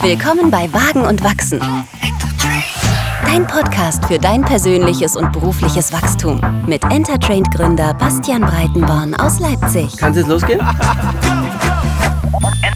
Willkommen 0.00 0.50
bei 0.50 0.72
Wagen 0.72 1.02
und 1.04 1.24
Wachsen. 1.24 1.60
Dein 3.26 3.46
Podcast 3.46 4.04
für 4.06 4.18
dein 4.18 4.42
persönliches 4.42 5.16
und 5.16 5.32
berufliches 5.32 5.92
Wachstum 5.92 6.40
mit 6.66 6.84
Entertrained 6.84 7.50
Gründer 7.52 7.94
Bastian 7.94 8.42
Breitenborn 8.42 9.14
aus 9.16 9.40
Leipzig. 9.40 9.96
Kann 9.96 10.12
es 10.12 10.18
jetzt 10.18 10.28
losgehen? 10.28 10.60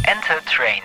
Entertrained. 0.05 0.83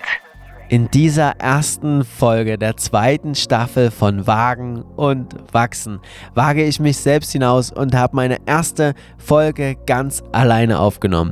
In 0.69 0.91
dieser 0.91 1.39
ersten 1.39 2.03
Folge 2.03 2.57
der 2.57 2.75
zweiten 2.75 3.35
Staffel 3.35 3.89
von 3.89 4.27
Wagen 4.27 4.81
und 4.81 5.33
Wachsen 5.53 6.01
wage 6.35 6.65
ich 6.65 6.81
mich 6.81 6.97
selbst 6.97 7.31
hinaus 7.31 7.71
und 7.71 7.95
habe 7.95 8.17
meine 8.17 8.35
erste 8.45 8.93
Folge 9.17 9.77
ganz 9.85 10.21
alleine 10.33 10.79
aufgenommen. 10.79 11.31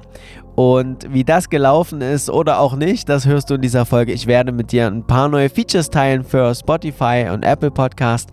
Und 0.56 1.14
wie 1.14 1.26
das 1.26 1.50
gelaufen 1.50 2.00
ist 2.00 2.30
oder 2.30 2.60
auch 2.60 2.78
nicht, 2.78 3.10
das 3.10 3.26
hörst 3.26 3.50
du 3.50 3.56
in 3.56 3.62
dieser 3.62 3.86
Folge. 3.86 4.14
Ich 4.14 4.26
werde 4.26 4.54
mit 4.54 4.72
dir 4.72 4.88
ein 4.88 5.06
paar 5.06 5.28
neue 5.28 5.50
Features 5.50 5.90
teilen 5.90 6.24
für 6.24 6.56
Spotify 6.56 7.28
und 7.30 7.44
Apple 7.44 7.72
Podcast 7.72 8.30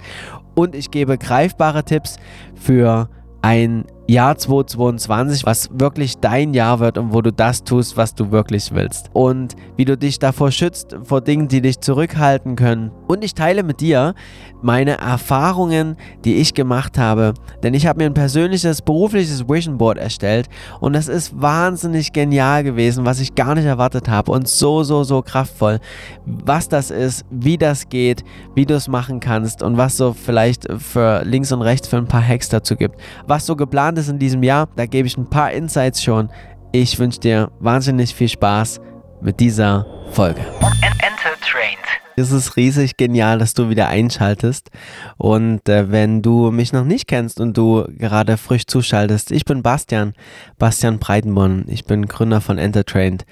und 0.55 0.77
ich 0.77 0.93
gebe 0.93 1.19
greifbare 1.19 1.83
Tipps 1.83 2.17
für 2.55 3.09
ein 3.43 3.87
Jahr 4.13 4.37
2022, 4.37 5.47
was 5.47 5.71
wirklich 5.73 6.19
dein 6.19 6.53
Jahr 6.53 6.81
wird 6.81 6.99
und 6.99 7.15
wo 7.15 7.23
du 7.23 7.33
das 7.33 7.65
tust, 7.65 7.97
was 7.97 8.15
du 8.15 8.31
wirklich 8.31 8.73
willst. 8.75 9.09
Und 9.15 9.57
wie 9.77 9.87
du 9.87 9.97
dich 9.97 10.19
davor 10.19 10.51
schützt, 10.51 10.99
vor 11.03 11.23
Dingen, 11.23 11.49
die 11.49 11.63
dich 11.63 11.81
zurückhalten 11.81 12.55
können. 12.55 12.91
Und 13.13 13.23
ich 13.23 13.35
teile 13.35 13.63
mit 13.63 13.83
dir 13.83 14.15
meine 14.63 14.97
Erfahrungen, 14.97 15.99
die 16.25 16.37
ich 16.37 16.55
gemacht 16.55 16.97
habe. 16.97 17.35
Denn 17.63 17.75
ich 17.75 17.87
habe 17.87 17.99
mir 17.99 18.07
ein 18.07 18.15
persönliches 18.15 18.81
berufliches 18.81 19.47
Vision 19.47 19.77
Board 19.77 19.99
erstellt 19.99 20.49
und 20.81 20.95
das 20.95 21.09
ist 21.09 21.39
wahnsinnig 21.39 22.15
genial 22.15 22.65
gewesen, 22.65 23.05
was 23.05 23.21
ich 23.21 23.35
gar 23.35 23.55
nicht 23.55 23.67
erwartet 23.67 24.09
habe 24.09 24.33
und 24.33 24.49
so, 24.49 24.83
so, 24.83 25.05
so 25.05 25.21
kraftvoll. 25.21 25.79
Was 26.25 26.71
das 26.71 26.91
ist, 26.91 27.27
wie 27.29 27.59
das 27.59 27.91
geht, 27.91 28.25
wie 28.55 28.65
du 28.65 28.77
es 28.77 28.89
machen 28.89 29.21
kannst 29.21 29.63
und 29.63 29.77
was 29.77 29.99
so 29.99 30.15
vielleicht 30.15 30.67
für 30.79 31.23
links 31.23 31.53
und 31.53 31.61
rechts 31.61 31.89
für 31.89 31.99
ein 31.99 32.09
paar 32.09 32.27
Hacks 32.27 32.49
dazu 32.49 32.77
gibt. 32.77 32.99
Was 33.27 33.45
so 33.45 33.57
geplant 33.57 33.99
ist, 33.99 34.09
in 34.09 34.19
diesem 34.19 34.43
Jahr. 34.43 34.71
Da 34.77 34.87
gebe 34.87 35.07
ich 35.07 35.19
ein 35.19 35.29
paar 35.29 35.53
Insights 35.53 36.03
schon. 36.03 36.31
Ich 36.73 36.99
wünsche 36.99 37.21
dir 37.21 37.51
wahnsinnig 37.61 38.15
viel 38.15 38.31
Spaß 38.31 38.81
mit 39.21 39.39
dieser 39.39 39.85
Folge. 40.13 40.41
Entertrained. 40.81 41.82
Es 42.17 42.31
ist 42.31 42.57
riesig 42.57 42.97
genial, 42.97 43.39
dass 43.39 43.55
du 43.55 43.71
wieder 43.71 43.89
einschaltest. 43.89 44.71
Und 45.17 45.69
äh, 45.69 45.91
wenn 45.91 46.23
du 46.23 46.51
mich 46.51 46.73
noch 46.73 46.85
nicht 46.85 47.07
kennst 47.07 47.41
und 47.41 47.57
du 47.57 47.85
gerade 47.97 48.37
frisch 48.37 48.67
zuschaltest, 48.67 49.31
ich 49.31 49.45
bin 49.45 49.63
Bastian, 49.63 50.15
Bastian 50.59 50.99
Breitenborn. 50.99 51.65
Ich 51.69 51.85
bin 51.85 52.07
Gründer 52.07 52.41
von 52.41 52.59
Entertrained. 52.59 53.25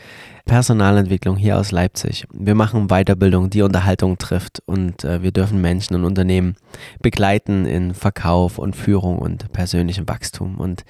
Personalentwicklung 0.46 1.36
hier 1.36 1.58
aus 1.58 1.70
Leipzig. 1.70 2.26
Wir 2.32 2.56
machen 2.56 2.88
Weiterbildung, 2.88 3.50
die 3.50 3.62
Unterhaltung 3.62 4.18
trifft 4.18 4.60
und 4.66 5.04
äh, 5.04 5.22
wir 5.22 5.30
dürfen 5.30 5.60
Menschen 5.60 5.94
und 5.94 6.04
Unternehmen 6.04 6.56
begleiten 7.00 7.66
in 7.66 7.94
Verkauf 7.94 8.58
und 8.58 8.74
Führung 8.74 9.18
und 9.18 9.52
persönlichem 9.52 10.08
Wachstum. 10.08 10.56
Und 10.56 10.84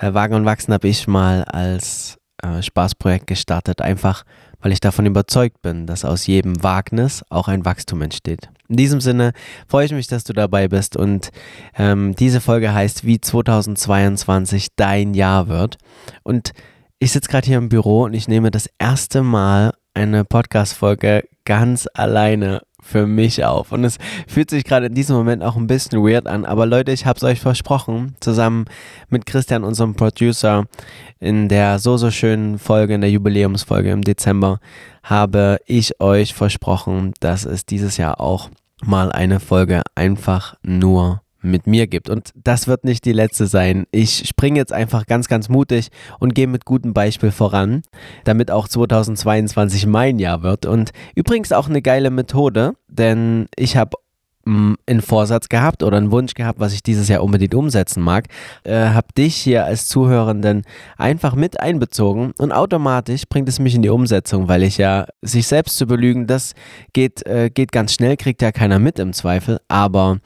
äh, 0.00 0.12
Wagen 0.12 0.34
und 0.34 0.44
Wachsen 0.44 0.74
habe 0.74 0.88
ich 0.88 1.06
mal 1.06 1.44
als 1.44 2.18
äh, 2.42 2.62
Spaßprojekt 2.62 3.26
gestartet, 3.26 3.80
einfach 3.80 4.24
weil 4.60 4.72
ich 4.72 4.80
davon 4.80 5.06
überzeugt 5.06 5.62
bin, 5.62 5.86
dass 5.86 6.04
aus 6.04 6.26
jedem 6.26 6.62
Wagnis 6.62 7.24
auch 7.30 7.48
ein 7.48 7.64
Wachstum 7.64 8.02
entsteht. 8.02 8.48
In 8.68 8.76
diesem 8.76 9.00
Sinne 9.00 9.32
freue 9.68 9.86
ich 9.86 9.92
mich, 9.92 10.06
dass 10.08 10.24
du 10.24 10.32
dabei 10.32 10.68
bist 10.68 10.96
und 10.96 11.30
ähm, 11.76 12.14
diese 12.14 12.40
Folge 12.40 12.72
heißt, 12.72 13.04
wie 13.04 13.20
2022 13.20 14.68
dein 14.76 15.14
Jahr 15.14 15.48
wird. 15.48 15.78
Und 16.22 16.52
ich 16.98 17.12
sitze 17.12 17.28
gerade 17.28 17.46
hier 17.46 17.58
im 17.58 17.68
Büro 17.68 18.04
und 18.04 18.14
ich 18.14 18.26
nehme 18.28 18.50
das 18.50 18.68
erste 18.78 19.22
Mal 19.22 19.72
eine 19.94 20.24
Podcast-Folge 20.24 21.24
ganz 21.44 21.88
alleine 21.94 22.62
für 22.86 23.06
mich 23.06 23.44
auf. 23.44 23.72
Und 23.72 23.84
es 23.84 23.98
fühlt 24.26 24.50
sich 24.50 24.64
gerade 24.64 24.86
in 24.86 24.94
diesem 24.94 25.16
Moment 25.16 25.42
auch 25.42 25.56
ein 25.56 25.66
bisschen 25.66 26.02
weird 26.02 26.26
an. 26.26 26.44
Aber 26.44 26.66
Leute, 26.66 26.92
ich 26.92 27.04
habe 27.04 27.16
es 27.16 27.24
euch 27.24 27.40
versprochen, 27.40 28.14
zusammen 28.20 28.66
mit 29.08 29.26
Christian, 29.26 29.64
unserem 29.64 29.94
Producer, 29.94 30.64
in 31.18 31.48
der 31.48 31.78
so, 31.78 31.96
so 31.96 32.10
schönen 32.10 32.58
Folge, 32.58 32.94
in 32.94 33.00
der 33.00 33.10
Jubiläumsfolge 33.10 33.90
im 33.90 34.02
Dezember, 34.02 34.60
habe 35.02 35.58
ich 35.66 36.00
euch 36.00 36.34
versprochen, 36.34 37.12
dass 37.20 37.44
es 37.44 37.66
dieses 37.66 37.96
Jahr 37.96 38.20
auch 38.20 38.50
mal 38.84 39.10
eine 39.12 39.40
Folge 39.40 39.82
einfach 39.94 40.54
nur 40.62 41.22
mit 41.46 41.66
mir 41.66 41.86
gibt. 41.86 42.10
Und 42.10 42.30
das 42.34 42.68
wird 42.68 42.84
nicht 42.84 43.04
die 43.04 43.12
letzte 43.12 43.46
sein. 43.46 43.86
Ich 43.90 44.28
springe 44.28 44.58
jetzt 44.58 44.72
einfach 44.72 45.06
ganz, 45.06 45.28
ganz 45.28 45.48
mutig 45.48 45.88
und 46.18 46.34
gehe 46.34 46.46
mit 46.46 46.64
gutem 46.64 46.92
Beispiel 46.92 47.30
voran, 47.30 47.82
damit 48.24 48.50
auch 48.50 48.68
2022 48.68 49.86
mein 49.86 50.18
Jahr 50.18 50.42
wird. 50.42 50.66
Und 50.66 50.90
übrigens 51.14 51.52
auch 51.52 51.68
eine 51.68 51.82
geile 51.82 52.10
Methode, 52.10 52.74
denn 52.88 53.46
ich 53.56 53.76
habe 53.76 53.96
einen 54.46 55.02
Vorsatz 55.02 55.48
gehabt 55.48 55.82
oder 55.82 55.96
einen 55.96 56.12
Wunsch 56.12 56.34
gehabt, 56.34 56.60
was 56.60 56.72
ich 56.72 56.82
dieses 56.82 57.08
Jahr 57.08 57.22
unbedingt 57.22 57.54
umsetzen 57.54 58.02
mag, 58.02 58.26
äh, 58.64 58.90
habe 58.90 59.08
dich 59.18 59.34
hier 59.34 59.64
als 59.64 59.88
Zuhörenden 59.88 60.62
einfach 60.96 61.34
mit 61.34 61.60
einbezogen 61.60 62.32
und 62.38 62.52
automatisch 62.52 63.24
bringt 63.28 63.48
es 63.48 63.58
mich 63.58 63.74
in 63.74 63.82
die 63.82 63.88
Umsetzung, 63.88 64.48
weil 64.48 64.62
ich 64.62 64.78
ja 64.78 65.06
sich 65.20 65.48
selbst 65.48 65.76
zu 65.76 65.86
belügen, 65.86 66.26
das 66.26 66.54
geht, 66.92 67.26
äh, 67.26 67.50
geht 67.50 67.72
ganz 67.72 67.92
schnell, 67.92 68.16
kriegt 68.16 68.40
ja 68.40 68.52
keiner 68.52 68.78
mit 68.78 68.98
im 69.00 69.12
Zweifel, 69.12 69.58
aber 69.68 70.18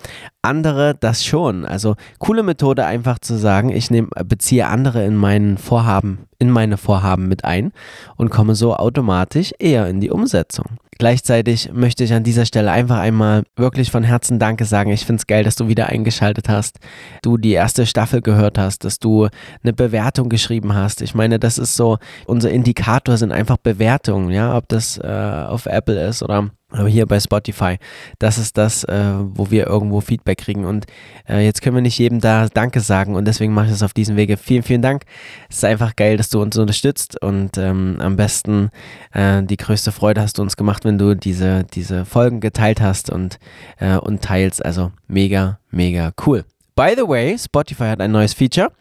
andere 0.42 0.94
das 0.94 1.25
schon. 1.25 1.64
Also 1.64 1.97
coole 2.19 2.42
Methode 2.42 2.84
einfach 2.84 3.19
zu 3.19 3.37
sagen, 3.38 3.70
ich 3.70 3.91
nehm, 3.91 4.10
beziehe 4.26 4.66
andere 4.66 5.04
in 5.04 5.16
meinen 5.16 5.56
Vorhaben, 5.56 6.26
in 6.38 6.50
meine 6.50 6.76
Vorhaben 6.76 7.26
mit 7.28 7.44
ein 7.44 7.72
und 8.16 8.31
komme 8.31 8.54
so 8.54 8.76
automatisch 8.76 9.52
eher 9.58 9.88
in 9.88 10.00
die 10.00 10.10
Umsetzung. 10.10 10.66
Gleichzeitig 11.00 11.72
möchte 11.72 12.05
ich 12.05 12.12
an 12.12 12.25
dieser 12.25 12.44
Stelle 12.44 12.71
einfach 12.71 12.99
einmal 12.99 13.44
wirklich 13.56 13.91
von 13.91 14.05
Herzen 14.05 14.38
Danke 14.38 14.66
sagen. 14.66 14.91
Ich 14.91 15.06
finde 15.06 15.21
es 15.21 15.27
geil, 15.27 15.44
dass 15.44 15.56
du 15.56 15.66
wieder 15.66 15.87
eingeschaltet 15.87 16.50
hast, 16.50 16.78
du 17.22 17.38
die 17.38 17.53
erste 17.53 17.87
Staffel 17.87 18.21
gehört 18.21 18.59
hast, 18.59 18.84
dass 18.84 18.99
du 18.99 19.28
eine 19.62 19.72
Bewertung 19.72 20.28
geschrieben 20.28 20.75
hast. 20.75 21.00
Ich 21.00 21.15
meine, 21.15 21.38
das 21.38 21.56
ist 21.56 21.75
so, 21.75 21.97
unser 22.27 22.50
Indikator 22.50 23.16
sind 23.16 23.33
einfach 23.33 23.56
Bewertungen, 23.56 24.28
ja, 24.31 24.55
ob 24.55 24.69
das 24.69 24.99
äh, 24.99 25.06
auf 25.06 25.65
Apple 25.65 26.06
ist 26.06 26.22
oder 26.22 26.50
aber 26.70 26.88
hier 26.88 27.06
bei 27.06 27.19
Spotify, 27.19 27.78
das 28.19 28.38
ist 28.38 28.56
das, 28.56 28.84
äh, 28.84 29.14
wo 29.19 29.50
wir 29.50 29.66
irgendwo 29.66 30.00
Feedback 30.00 30.38
kriegen. 30.38 30.64
Und 30.64 30.86
äh, 31.28 31.44
jetzt 31.44 31.62
können 31.62 31.76
wir 31.76 31.82
nicht 31.82 31.98
jedem 31.98 32.20
da 32.20 32.48
Danke 32.48 32.81
sagen 32.81 33.14
und 33.14 33.25
deswegen 33.26 33.53
mache 33.53 33.66
ich 33.66 33.72
das 33.72 33.82
auf 33.82 33.92
diesem 33.92 34.16
Wege. 34.16 34.36
Vielen, 34.36 34.62
vielen 34.62 34.82
Dank. 34.82 35.04
Es 35.48 35.58
ist 35.58 35.64
einfach 35.64 35.97
geil, 35.97 36.16
dass 36.16 36.28
du 36.28 36.41
uns 36.41 36.56
unterstützt 36.56 37.20
und 37.22 37.58
ähm, 37.58 37.97
am 38.00 38.16
besten 38.16 38.70
äh, 39.12 39.42
die 39.42 39.56
größte 39.56 39.92
Freude 39.92 40.20
hast 40.20 40.38
du 40.38 40.42
uns 40.42 40.56
gemacht, 40.56 40.84
wenn 40.84 40.98
du 40.98 41.14
diese, 41.14 41.64
diese 41.64 42.04
Folgen 42.04 42.41
geteilt 42.41 42.81
hast 42.81 43.10
und, 43.10 43.38
äh, 43.78 43.97
und 43.97 44.22
teilst. 44.22 44.64
Also 44.64 44.92
mega, 45.08 45.58
mega 45.70 46.12
cool. 46.26 46.44
By 46.81 46.95
the 46.97 47.07
way, 47.07 47.37
Spotify 47.37 47.91
hat 47.91 48.01
ein 48.01 48.11
neues 48.11 48.33
Feature. 48.33 48.73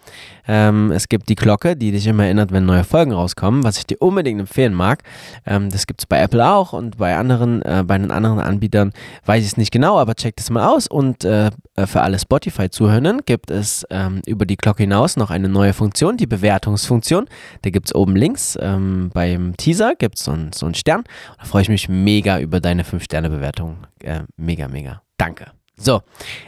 Ähm, 0.47 0.89
es 0.93 1.09
gibt 1.09 1.27
die 1.27 1.35
Glocke, 1.35 1.75
die 1.75 1.91
dich 1.91 2.07
immer 2.07 2.23
erinnert, 2.23 2.53
wenn 2.53 2.65
neue 2.65 2.85
Folgen 2.85 3.11
rauskommen, 3.11 3.65
was 3.65 3.77
ich 3.77 3.87
dir 3.87 4.01
unbedingt 4.01 4.39
empfehlen 4.39 4.73
mag. 4.73 5.03
Ähm, 5.45 5.69
das 5.69 5.85
gibt 5.85 5.99
es 5.99 6.05
bei 6.05 6.17
Apple 6.21 6.47
auch 6.47 6.71
und 6.71 6.97
bei 6.97 7.17
anderen, 7.17 7.61
äh, 7.61 7.83
bei 7.85 7.97
den 7.97 8.09
anderen 8.09 8.39
Anbietern 8.39 8.93
weiß 9.25 9.43
ich 9.43 9.51
es 9.51 9.57
nicht 9.57 9.71
genau, 9.71 9.99
aber 9.99 10.15
check 10.15 10.37
das 10.37 10.49
mal 10.49 10.65
aus. 10.65 10.87
Und 10.87 11.25
äh, 11.25 11.51
für 11.85 11.99
alle 11.99 12.17
Spotify-Zuhörenden 12.17 13.23
gibt 13.25 13.51
es 13.51 13.85
ähm, 13.89 14.21
über 14.25 14.45
die 14.45 14.55
Glocke 14.55 14.83
hinaus 14.83 15.17
noch 15.17 15.29
eine 15.29 15.49
neue 15.49 15.73
Funktion, 15.73 16.15
die 16.15 16.25
Bewertungsfunktion. 16.25 17.27
Da 17.63 17.69
gibt 17.69 17.87
es 17.87 17.95
oben 17.95 18.15
links 18.15 18.57
ähm, 18.61 19.11
beim 19.13 19.57
Teaser 19.57 19.95
gibt 19.95 20.17
so 20.17 20.31
es 20.31 20.59
so 20.59 20.67
einen 20.67 20.75
Stern. 20.75 21.03
Da 21.37 21.43
freue 21.43 21.63
ich 21.63 21.69
mich 21.69 21.89
mega 21.89 22.39
über 22.39 22.61
deine 22.61 22.83
5-Sterne-Bewertung. 22.83 23.79
Äh, 24.01 24.21
mega, 24.37 24.69
mega. 24.69 25.01
Danke. 25.17 25.47
So, 25.81 26.01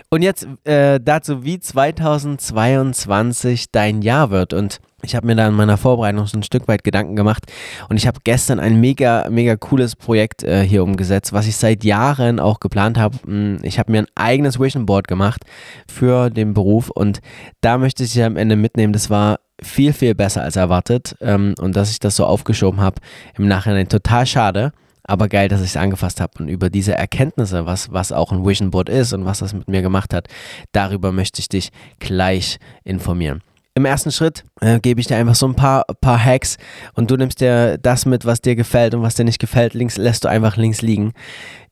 und 0.10 0.24
jetzt 0.24 0.46
äh, 0.66 1.00
dazu, 1.02 1.46
wie 1.46 1.58
2022 1.58 3.72
dein 3.72 4.02
Jahr 4.02 4.30
wird. 4.30 4.54
Und 4.54 4.82
ich 5.04 5.16
habe 5.16 5.26
mir 5.26 5.36
da 5.36 5.48
in 5.48 5.54
meiner 5.54 5.78
Vorbereitung 5.78 6.28
schon 6.28 6.42
ein 6.42 6.44
Stück 6.44 6.68
weit 6.68 6.84
Gedanken 6.84 7.16
gemacht. 7.16 7.46
Und 7.88 7.96
ich 7.96 8.08
habe 8.08 8.20
gestern 8.26 8.60
ein 8.60 8.82
mega, 8.82 9.30
mega 9.30 9.56
cooles 9.56 9.96
Projekt 9.96 10.44
äh, 10.44 10.64
hier 10.64 10.84
umgesetzt, 10.84 11.32
was 11.32 11.48
ich 11.48 11.56
seit 11.56 11.86
Jahren 11.86 12.42
auch 12.42 12.60
geplant 12.60 13.00
habe. 13.00 13.18
Hm, 13.26 13.60
ich 13.64 13.80
habe 13.80 13.94
mir 13.94 14.00
ein 14.00 14.08
eigenes 14.16 14.60
Vision 14.60 14.86
Board 14.86 15.08
gemacht 15.08 15.46
für 15.88 16.30
den 16.30 16.54
Beruf. 16.54 16.90
Und 16.90 17.22
da 17.62 17.78
möchte 17.78 18.04
ich 18.04 18.12
dich 18.12 18.24
am 18.24 18.36
Ende 18.36 18.58
mitnehmen. 18.58 18.92
Das 18.92 19.10
war 19.10 19.40
viel, 19.64 19.94
viel 19.94 20.14
besser 20.14 20.44
als 20.44 20.58
erwartet. 20.58 21.16
Ähm, 21.22 21.56
und 21.58 21.78
dass 21.78 21.90
ich 21.90 22.00
das 22.00 22.18
so 22.18 22.26
aufgeschoben 22.26 22.82
habe, 22.82 22.98
im 23.38 23.48
Nachhinein 23.48 23.88
total 23.88 24.26
schade. 24.26 24.74
Aber 25.12 25.28
geil, 25.28 25.50
dass 25.50 25.60
ich 25.60 25.72
es 25.72 25.76
angefasst 25.76 26.22
habe 26.22 26.40
und 26.40 26.48
über 26.48 26.70
diese 26.70 26.94
Erkenntnisse, 26.94 27.66
was, 27.66 27.92
was 27.92 28.14
auch 28.14 28.32
ein 28.32 28.46
Vision 28.46 28.72
Board 28.72 28.88
ist 28.88 29.12
und 29.12 29.26
was 29.26 29.40
das 29.40 29.52
mit 29.52 29.68
mir 29.68 29.82
gemacht 29.82 30.14
hat, 30.14 30.30
darüber 30.72 31.12
möchte 31.12 31.42
ich 31.42 31.50
dich 31.50 31.72
gleich 32.00 32.60
informieren. 32.86 33.42
Im 33.76 33.84
ersten 33.84 34.14
Schritt 34.14 34.46
äh, 34.62 34.80
gebe 34.80 35.02
ich 35.02 35.08
dir 35.08 35.18
einfach 35.18 35.36
so 35.36 35.46
ein 35.48 35.56
paar, 35.56 35.84
paar 36.00 36.24
Hacks 36.24 36.56
und 36.94 37.12
du 37.12 37.18
nimmst 37.18 37.42
dir 37.42 37.78
das 37.78 38.06
mit, 38.06 38.24
was 38.24 38.40
dir 38.40 38.56
gefällt 38.56 38.96
und 38.96 39.02
was 39.02 39.16
dir 39.16 39.26
nicht 39.26 39.40
gefällt, 39.40 39.74
links 39.74 39.98
lässt 39.98 40.24
du 40.24 40.30
einfach 40.30 40.56
links 40.56 40.82
liegen. 40.82 41.12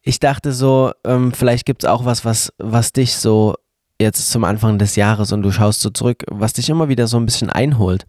Ich 0.02 0.20
dachte 0.20 0.52
so, 0.52 0.92
ähm, 1.06 1.32
vielleicht 1.32 1.66
gibt 1.66 1.86
es 1.86 1.90
auch 1.90 2.04
was, 2.04 2.26
was, 2.26 2.52
was 2.58 2.92
dich 2.92 3.16
so 3.16 3.56
jetzt 4.02 4.32
zum 4.32 4.46
Anfang 4.46 4.80
des 4.80 4.96
Jahres 4.96 5.32
und 5.32 5.44
du 5.44 5.52
schaust 5.52 5.82
so 5.82 5.90
zurück, 5.90 6.24
was 6.30 6.54
dich 6.54 6.70
immer 6.70 6.88
wieder 6.88 7.08
so 7.08 7.18
ein 7.18 7.26
bisschen 7.26 7.50
einholt. 7.50 8.06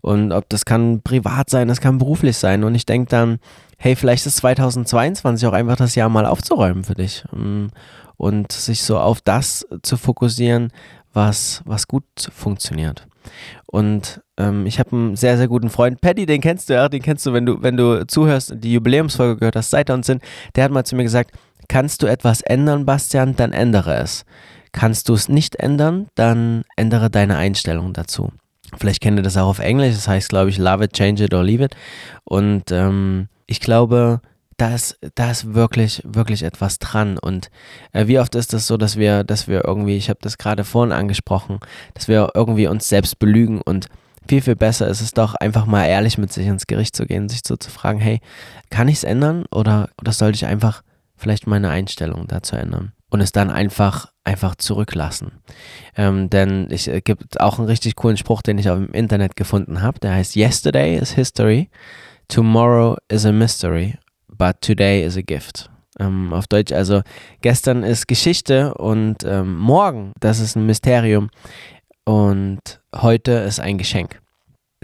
Und 0.00 0.32
ob 0.32 0.48
das 0.48 0.64
kann 0.64 1.02
privat 1.02 1.50
sein, 1.50 1.68
das 1.68 1.80
kann 1.80 1.98
beruflich 1.98 2.36
sein. 2.36 2.62
Und 2.62 2.74
ich 2.74 2.86
denke 2.86 3.08
dann, 3.10 3.38
hey, 3.78 3.96
vielleicht 3.96 4.26
ist 4.26 4.36
2022 4.38 5.46
auch 5.46 5.52
einfach 5.52 5.76
das 5.76 5.94
Jahr 5.94 6.08
mal 6.08 6.26
aufzuräumen 6.26 6.84
für 6.84 6.94
dich 6.94 7.24
mm, 7.32 7.66
und 8.16 8.52
sich 8.52 8.82
so 8.82 8.98
auf 8.98 9.20
das 9.20 9.66
zu 9.82 9.96
fokussieren, 9.96 10.72
was, 11.12 11.62
was 11.64 11.88
gut 11.88 12.04
funktioniert. 12.32 13.06
Und 13.66 14.20
ähm, 14.36 14.66
ich 14.66 14.78
habe 14.78 14.92
einen 14.92 15.16
sehr, 15.16 15.36
sehr 15.36 15.48
guten 15.48 15.70
Freund, 15.70 16.00
Paddy, 16.00 16.26
den 16.26 16.40
kennst 16.40 16.68
du 16.68 16.74
ja, 16.74 16.88
den 16.88 17.02
kennst 17.02 17.24
du, 17.26 17.32
wenn 17.32 17.46
du, 17.46 17.62
wenn 17.62 17.76
du 17.76 18.06
zuhörst, 18.06 18.54
die 18.56 18.72
Jubiläumsfolge 18.72 19.36
gehört 19.36 19.56
hast, 19.56 19.70
seit 19.70 19.88
er 19.88 19.94
uns 19.94 20.06
sind, 20.06 20.22
der 20.54 20.64
hat 20.64 20.72
mal 20.72 20.84
zu 20.84 20.96
mir 20.96 21.04
gesagt, 21.04 21.32
kannst 21.68 22.02
du 22.02 22.06
etwas 22.06 22.42
ändern, 22.42 22.84
Bastian, 22.84 23.36
dann 23.36 23.52
ändere 23.52 23.96
es. 23.96 24.24
Kannst 24.72 25.08
du 25.08 25.14
es 25.14 25.28
nicht 25.28 25.56
ändern, 25.56 26.08
dann 26.14 26.64
ändere 26.76 27.08
deine 27.08 27.36
Einstellung 27.36 27.92
dazu. 27.92 28.32
Vielleicht 28.76 29.00
kennt 29.00 29.18
ihr 29.18 29.22
das 29.22 29.36
auch 29.36 29.46
auf 29.46 29.58
Englisch, 29.60 29.94
das 29.94 30.08
heißt, 30.08 30.28
glaube 30.28 30.50
ich, 30.50 30.58
love 30.58 30.84
it, 30.84 30.92
change 30.92 31.24
it 31.24 31.32
or 31.32 31.44
leave 31.44 31.64
it. 31.64 31.76
Und 32.24 32.72
ähm, 32.72 33.28
ich 33.46 33.60
glaube, 33.60 34.20
da 34.56 34.74
ist, 34.74 34.98
da 35.14 35.30
ist 35.30 35.54
wirklich, 35.54 36.02
wirklich 36.04 36.42
etwas 36.42 36.78
dran. 36.78 37.18
Und 37.18 37.50
äh, 37.92 38.06
wie 38.06 38.18
oft 38.18 38.34
ist 38.34 38.52
das 38.52 38.66
so, 38.66 38.76
dass 38.76 38.96
wir, 38.96 39.24
dass 39.24 39.48
wir 39.48 39.64
irgendwie, 39.64 39.96
ich 39.96 40.08
habe 40.08 40.20
das 40.22 40.38
gerade 40.38 40.64
vorhin 40.64 40.92
angesprochen, 40.92 41.58
dass 41.94 42.08
wir 42.08 42.30
irgendwie 42.34 42.66
uns 42.66 42.88
selbst 42.88 43.18
belügen 43.18 43.60
und 43.60 43.88
viel, 44.28 44.40
viel 44.40 44.56
besser 44.56 44.88
ist 44.88 45.00
es 45.00 45.12
doch, 45.12 45.34
einfach 45.34 45.66
mal 45.66 45.84
ehrlich 45.86 46.18
mit 46.18 46.32
sich 46.32 46.46
ins 46.46 46.66
Gericht 46.66 46.96
zu 46.96 47.06
gehen, 47.06 47.28
sich 47.28 47.42
so 47.46 47.56
zu 47.56 47.70
fragen, 47.70 47.98
hey, 47.98 48.20
kann 48.70 48.88
ich 48.88 48.96
es 48.96 49.04
ändern 49.04 49.44
oder, 49.50 49.90
oder 50.00 50.12
sollte 50.12 50.36
ich 50.36 50.46
einfach 50.46 50.82
vielleicht 51.16 51.46
meine 51.46 51.70
Einstellung 51.70 52.26
dazu 52.26 52.56
ändern? 52.56 52.92
Und 53.10 53.20
es 53.20 53.32
dann 53.32 53.50
einfach, 53.50 54.08
einfach 54.24 54.56
zurücklassen. 54.56 55.32
Ähm, 55.96 56.30
denn 56.30 56.68
es 56.70 56.88
äh, 56.88 57.00
gibt 57.00 57.40
auch 57.40 57.58
einen 57.58 57.68
richtig 57.68 57.94
coolen 57.94 58.16
Spruch, 58.16 58.42
den 58.42 58.58
ich 58.58 58.70
auf 58.70 58.78
dem 58.78 58.92
Internet 58.92 59.36
gefunden 59.36 59.82
habe, 59.82 60.00
der 60.00 60.14
heißt 60.14 60.34
Yesterday 60.34 60.96
is 60.96 61.12
History, 61.12 61.70
Tomorrow 62.28 62.96
is 63.08 63.24
a 63.24 63.32
Mystery 63.32 63.98
but 64.28 64.60
today 64.60 65.02
is 65.04 65.16
a 65.16 65.22
gift. 65.22 65.70
Ähm, 65.98 66.32
auf 66.32 66.46
Deutsch 66.48 66.72
also, 66.72 67.02
gestern 67.40 67.84
ist 67.84 68.08
Geschichte 68.08 68.74
und 68.74 69.22
ähm, 69.24 69.56
morgen, 69.56 70.12
das 70.20 70.40
ist 70.40 70.56
ein 70.56 70.66
Mysterium 70.66 71.30
und 72.04 72.80
heute 72.94 73.32
ist 73.32 73.60
ein 73.60 73.78
Geschenk. 73.78 74.20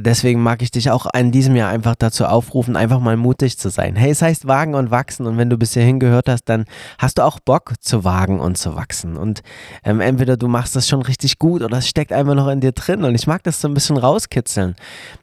Deswegen 0.01 0.43
mag 0.43 0.63
ich 0.63 0.71
dich 0.71 0.91
auch 0.91 1.07
in 1.15 1.33
diesem 1.33 1.57
Jahr 1.57 1.71
einfach 1.71 1.95
dazu 1.95 2.27
aufrufen, 2.27 2.77
einfach 2.77 3.01
mal 3.01 3.17
mutig 3.17 3.59
zu 3.59 3.71
sein. 3.71 3.97
Hey, 3.97 4.11
es 4.11 4.23
heißt 4.23 4.47
wagen 4.47 4.75
und 4.75 4.91
wachsen 4.91 5.27
und 5.27 5.39
wenn 5.39 5.51
du 5.51 5.59
bis 5.59 5.75
hierhin 5.75 6.01
gehört 6.01 6.29
hast, 6.29 6.45
dann 6.45 6.65
hast 6.99 7.19
du 7.19 7.23
auch 7.23 7.41
Bock 7.41 7.75
zu 7.81 8.05
wagen 8.05 8.41
und 8.41 8.59
zu 8.59 8.75
wachsen. 8.77 9.17
Und 9.17 9.43
ähm, 9.85 10.01
entweder 10.01 10.37
du 10.37 10.49
machst 10.49 10.77
das 10.77 10.89
schon 10.89 11.03
richtig 11.03 11.39
gut 11.39 11.63
oder 11.63 11.79
es 11.79 11.89
steckt 11.89 12.13
einfach 12.13 12.35
noch 12.35 12.49
in 12.49 12.61
dir 12.61 12.73
drin 12.73 13.05
und 13.05 13.15
ich 13.15 13.27
mag 13.27 13.43
das 13.43 13.61
so 13.61 13.69
ein 13.69 13.75
bisschen 13.75 13.97
rauskitzeln. 13.97 14.75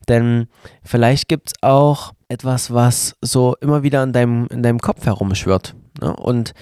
Denn 0.07 0.47
vielleicht 0.83 1.27
gibt 1.27 1.49
es 1.49 1.53
auch 1.61 2.13
etwas, 2.29 2.73
was 2.73 3.15
so 3.21 3.55
immer 3.61 3.83
wieder 3.83 4.03
in 4.03 4.13
deinem, 4.13 4.47
in 4.51 4.63
deinem 4.63 4.79
Kopf 4.79 5.05
herumschwirrt. 5.05 5.75
Ne? 6.01 6.15
Und, 6.15 6.53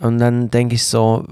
und 0.00 0.18
dann 0.18 0.50
denke 0.50 0.74
ich 0.74 0.84
so, 0.84 1.26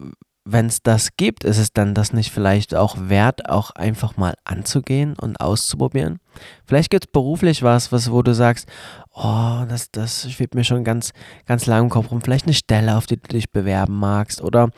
wenn 0.52 0.66
es 0.66 0.82
das 0.82 1.16
gibt, 1.16 1.44
ist 1.44 1.58
es 1.58 1.72
dann 1.72 1.94
das 1.94 2.12
nicht 2.12 2.30
vielleicht 2.30 2.74
auch 2.74 2.96
wert, 2.98 3.48
auch 3.48 3.70
einfach 3.70 4.16
mal 4.16 4.34
anzugehen 4.44 5.14
und 5.20 5.40
auszuprobieren? 5.40 6.18
Vielleicht 6.66 6.90
gibt 6.90 7.06
es 7.06 7.12
beruflich 7.12 7.62
was, 7.62 7.92
was, 7.92 8.10
wo 8.10 8.22
du 8.22 8.34
sagst, 8.34 8.68
oh, 9.14 9.64
das, 9.68 9.90
das 9.90 10.30
schwebt 10.30 10.54
mir 10.54 10.64
schon 10.64 10.84
ganz, 10.84 11.12
ganz 11.46 11.66
lang 11.66 11.84
im 11.84 11.90
Kopf 11.90 12.10
rum. 12.10 12.20
Vielleicht 12.20 12.46
eine 12.46 12.54
Stelle, 12.54 12.96
auf 12.96 13.06
die 13.06 13.16
du 13.16 13.28
dich 13.28 13.50
bewerben 13.50 13.98
magst 13.98 14.42
oder 14.42 14.70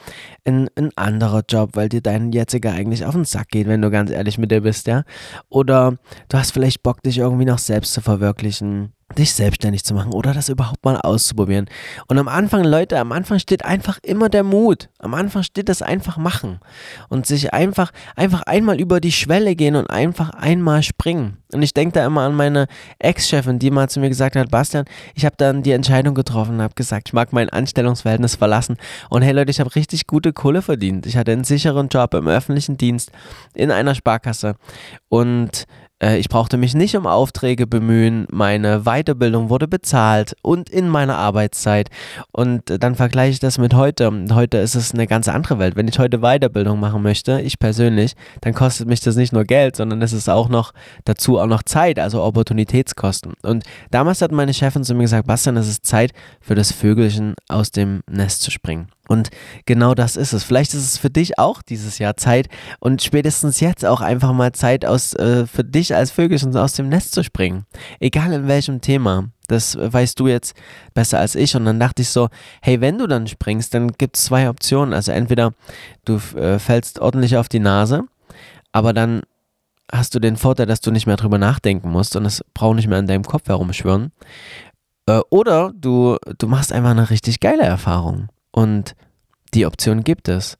ein, 0.44 0.68
ein 0.76 0.90
anderer 0.96 1.42
Job, 1.48 1.70
weil 1.74 1.88
dir 1.88 2.00
dein 2.00 2.32
jetziger 2.32 2.72
eigentlich 2.72 3.04
auf 3.04 3.14
den 3.14 3.24
Sack 3.24 3.48
geht, 3.48 3.68
wenn 3.68 3.82
du 3.82 3.90
ganz 3.90 4.10
ehrlich 4.10 4.38
mit 4.38 4.50
dir 4.50 4.62
bist, 4.62 4.86
ja? 4.86 5.04
Oder 5.48 5.96
du 6.28 6.38
hast 6.38 6.52
vielleicht 6.52 6.82
Bock, 6.82 7.02
dich 7.02 7.18
irgendwie 7.18 7.44
noch 7.44 7.58
selbst 7.58 7.92
zu 7.92 8.00
verwirklichen 8.00 8.92
dich 9.12 9.34
selbstständig 9.34 9.84
zu 9.84 9.94
machen 9.94 10.12
oder 10.12 10.32
das 10.32 10.48
überhaupt 10.48 10.84
mal 10.84 10.96
auszuprobieren. 10.96 11.66
Und 12.08 12.18
am 12.18 12.28
Anfang, 12.28 12.64
Leute, 12.64 12.98
am 12.98 13.12
Anfang 13.12 13.38
steht 13.38 13.64
einfach 13.64 13.98
immer 14.02 14.28
der 14.28 14.42
Mut. 14.42 14.88
Am 14.98 15.14
Anfang 15.14 15.42
steht 15.42 15.68
das 15.68 15.82
einfach 15.82 16.16
machen 16.16 16.60
und 17.08 17.26
sich 17.26 17.52
einfach, 17.52 17.92
einfach 18.16 18.42
einmal 18.42 18.80
über 18.80 19.00
die 19.00 19.12
Schwelle 19.12 19.54
gehen 19.56 19.76
und 19.76 19.88
einfach 19.88 20.30
einmal 20.30 20.82
springen. 20.82 21.38
Und 21.52 21.62
ich 21.62 21.74
denke 21.74 21.94
da 21.94 22.06
immer 22.06 22.22
an 22.22 22.34
meine 22.34 22.66
Ex-Chefin, 22.98 23.58
die 23.58 23.70
mal 23.70 23.88
zu 23.88 24.00
mir 24.00 24.08
gesagt 24.08 24.36
hat, 24.36 24.50
Bastian, 24.50 24.86
ich 25.14 25.24
habe 25.24 25.36
dann 25.36 25.62
die 25.62 25.72
Entscheidung 25.72 26.14
getroffen 26.14 26.56
und 26.56 26.62
habe 26.62 26.74
gesagt, 26.74 27.08
ich 27.08 27.12
mag 27.12 27.32
mein 27.32 27.50
Anstellungsverhältnis 27.50 28.36
verlassen. 28.36 28.76
Und 29.10 29.22
hey 29.22 29.32
Leute, 29.32 29.50
ich 29.50 29.60
habe 29.60 29.74
richtig 29.74 30.06
gute 30.06 30.32
Kohle 30.32 30.62
verdient. 30.62 31.06
Ich 31.06 31.16
hatte 31.16 31.32
einen 31.32 31.44
sicheren 31.44 31.88
Job 31.88 32.14
im 32.14 32.26
öffentlichen 32.26 32.78
Dienst 32.78 33.12
in 33.54 33.70
einer 33.70 33.94
Sparkasse 33.94 34.56
und 35.08 35.66
ich 36.02 36.28
brauchte 36.28 36.56
mich 36.56 36.74
nicht 36.74 36.96
um 36.96 37.06
Aufträge 37.06 37.66
bemühen, 37.66 38.26
meine 38.30 38.80
Weiterbildung 38.80 39.50
wurde 39.50 39.68
bezahlt 39.68 40.34
und 40.42 40.68
in 40.68 40.88
meiner 40.88 41.16
Arbeitszeit. 41.16 41.90
Und 42.32 42.82
dann 42.82 42.96
vergleiche 42.96 43.32
ich 43.32 43.38
das 43.38 43.58
mit 43.58 43.74
heute. 43.74 44.10
Heute 44.32 44.58
ist 44.58 44.74
es 44.74 44.92
eine 44.92 45.06
ganz 45.06 45.28
andere 45.28 45.60
Welt. 45.60 45.76
Wenn 45.76 45.86
ich 45.86 46.00
heute 46.00 46.18
Weiterbildung 46.18 46.80
machen 46.80 47.02
möchte, 47.02 47.40
ich 47.40 47.60
persönlich, 47.60 48.14
dann 48.40 48.52
kostet 48.52 48.88
mich 48.88 49.00
das 49.00 49.14
nicht 49.14 49.32
nur 49.32 49.44
Geld, 49.44 49.76
sondern 49.76 50.02
es 50.02 50.12
ist 50.12 50.28
auch 50.28 50.48
noch 50.48 50.72
dazu 51.04 51.38
auch 51.38 51.46
noch 51.46 51.62
Zeit, 51.62 52.00
also 52.00 52.22
Opportunitätskosten. 52.22 53.34
Und 53.42 53.64
damals 53.92 54.22
hat 54.22 54.32
meine 54.32 54.54
Chefin 54.54 54.82
zu 54.82 54.94
mir 54.94 55.02
gesagt, 55.02 55.28
Bastian, 55.28 55.56
es 55.56 55.68
ist 55.68 55.86
Zeit 55.86 56.12
für 56.40 56.56
das 56.56 56.72
Vögelchen 56.72 57.34
aus 57.48 57.70
dem 57.70 58.02
Nest 58.10 58.42
zu 58.42 58.50
springen. 58.50 58.88
Und 59.12 59.28
genau 59.66 59.94
das 59.94 60.16
ist 60.16 60.32
es. 60.32 60.42
Vielleicht 60.42 60.72
ist 60.72 60.84
es 60.84 60.96
für 60.96 61.10
dich 61.10 61.38
auch 61.38 61.60
dieses 61.60 61.98
Jahr 61.98 62.16
Zeit 62.16 62.48
und 62.80 63.02
spätestens 63.02 63.60
jetzt 63.60 63.84
auch 63.84 64.00
einfach 64.00 64.32
mal 64.32 64.52
Zeit 64.52 64.86
aus, 64.86 65.12
äh, 65.12 65.46
für 65.46 65.64
dich 65.64 65.94
als 65.94 66.10
Vögelchen 66.10 66.56
aus 66.56 66.72
dem 66.72 66.88
Nest 66.88 67.12
zu 67.12 67.22
springen. 67.22 67.66
Egal 68.00 68.32
in 68.32 68.48
welchem 68.48 68.80
Thema. 68.80 69.28
Das 69.48 69.76
weißt 69.78 70.18
du 70.18 70.28
jetzt 70.28 70.54
besser 70.94 71.18
als 71.18 71.34
ich. 71.34 71.54
Und 71.54 71.66
dann 71.66 71.78
dachte 71.78 72.00
ich 72.00 72.08
so, 72.08 72.30
hey, 72.62 72.80
wenn 72.80 72.96
du 72.96 73.06
dann 73.06 73.26
springst, 73.26 73.74
dann 73.74 73.92
gibt 73.92 74.16
es 74.16 74.24
zwei 74.24 74.48
Optionen. 74.48 74.94
Also 74.94 75.12
entweder 75.12 75.52
du 76.06 76.14
äh, 76.34 76.58
fällst 76.58 76.98
ordentlich 76.98 77.36
auf 77.36 77.50
die 77.50 77.60
Nase, 77.60 78.04
aber 78.72 78.94
dann 78.94 79.20
hast 79.92 80.14
du 80.14 80.20
den 80.20 80.38
Vorteil, 80.38 80.64
dass 80.64 80.80
du 80.80 80.90
nicht 80.90 81.06
mehr 81.06 81.16
drüber 81.18 81.36
nachdenken 81.36 81.90
musst 81.90 82.16
und 82.16 82.24
es 82.24 82.42
braucht 82.54 82.76
nicht 82.76 82.88
mehr 82.88 82.98
in 82.98 83.06
deinem 83.06 83.24
Kopf 83.24 83.46
herumschwirren. 83.46 84.10
Äh, 85.04 85.20
oder 85.28 85.70
du, 85.74 86.16
du 86.38 86.46
machst 86.46 86.72
einfach 86.72 86.92
eine 86.92 87.10
richtig 87.10 87.40
geile 87.40 87.64
Erfahrung. 87.64 88.30
Und 88.52 88.94
die 89.54 89.66
Option 89.66 90.04
gibt 90.04 90.28
es. 90.28 90.58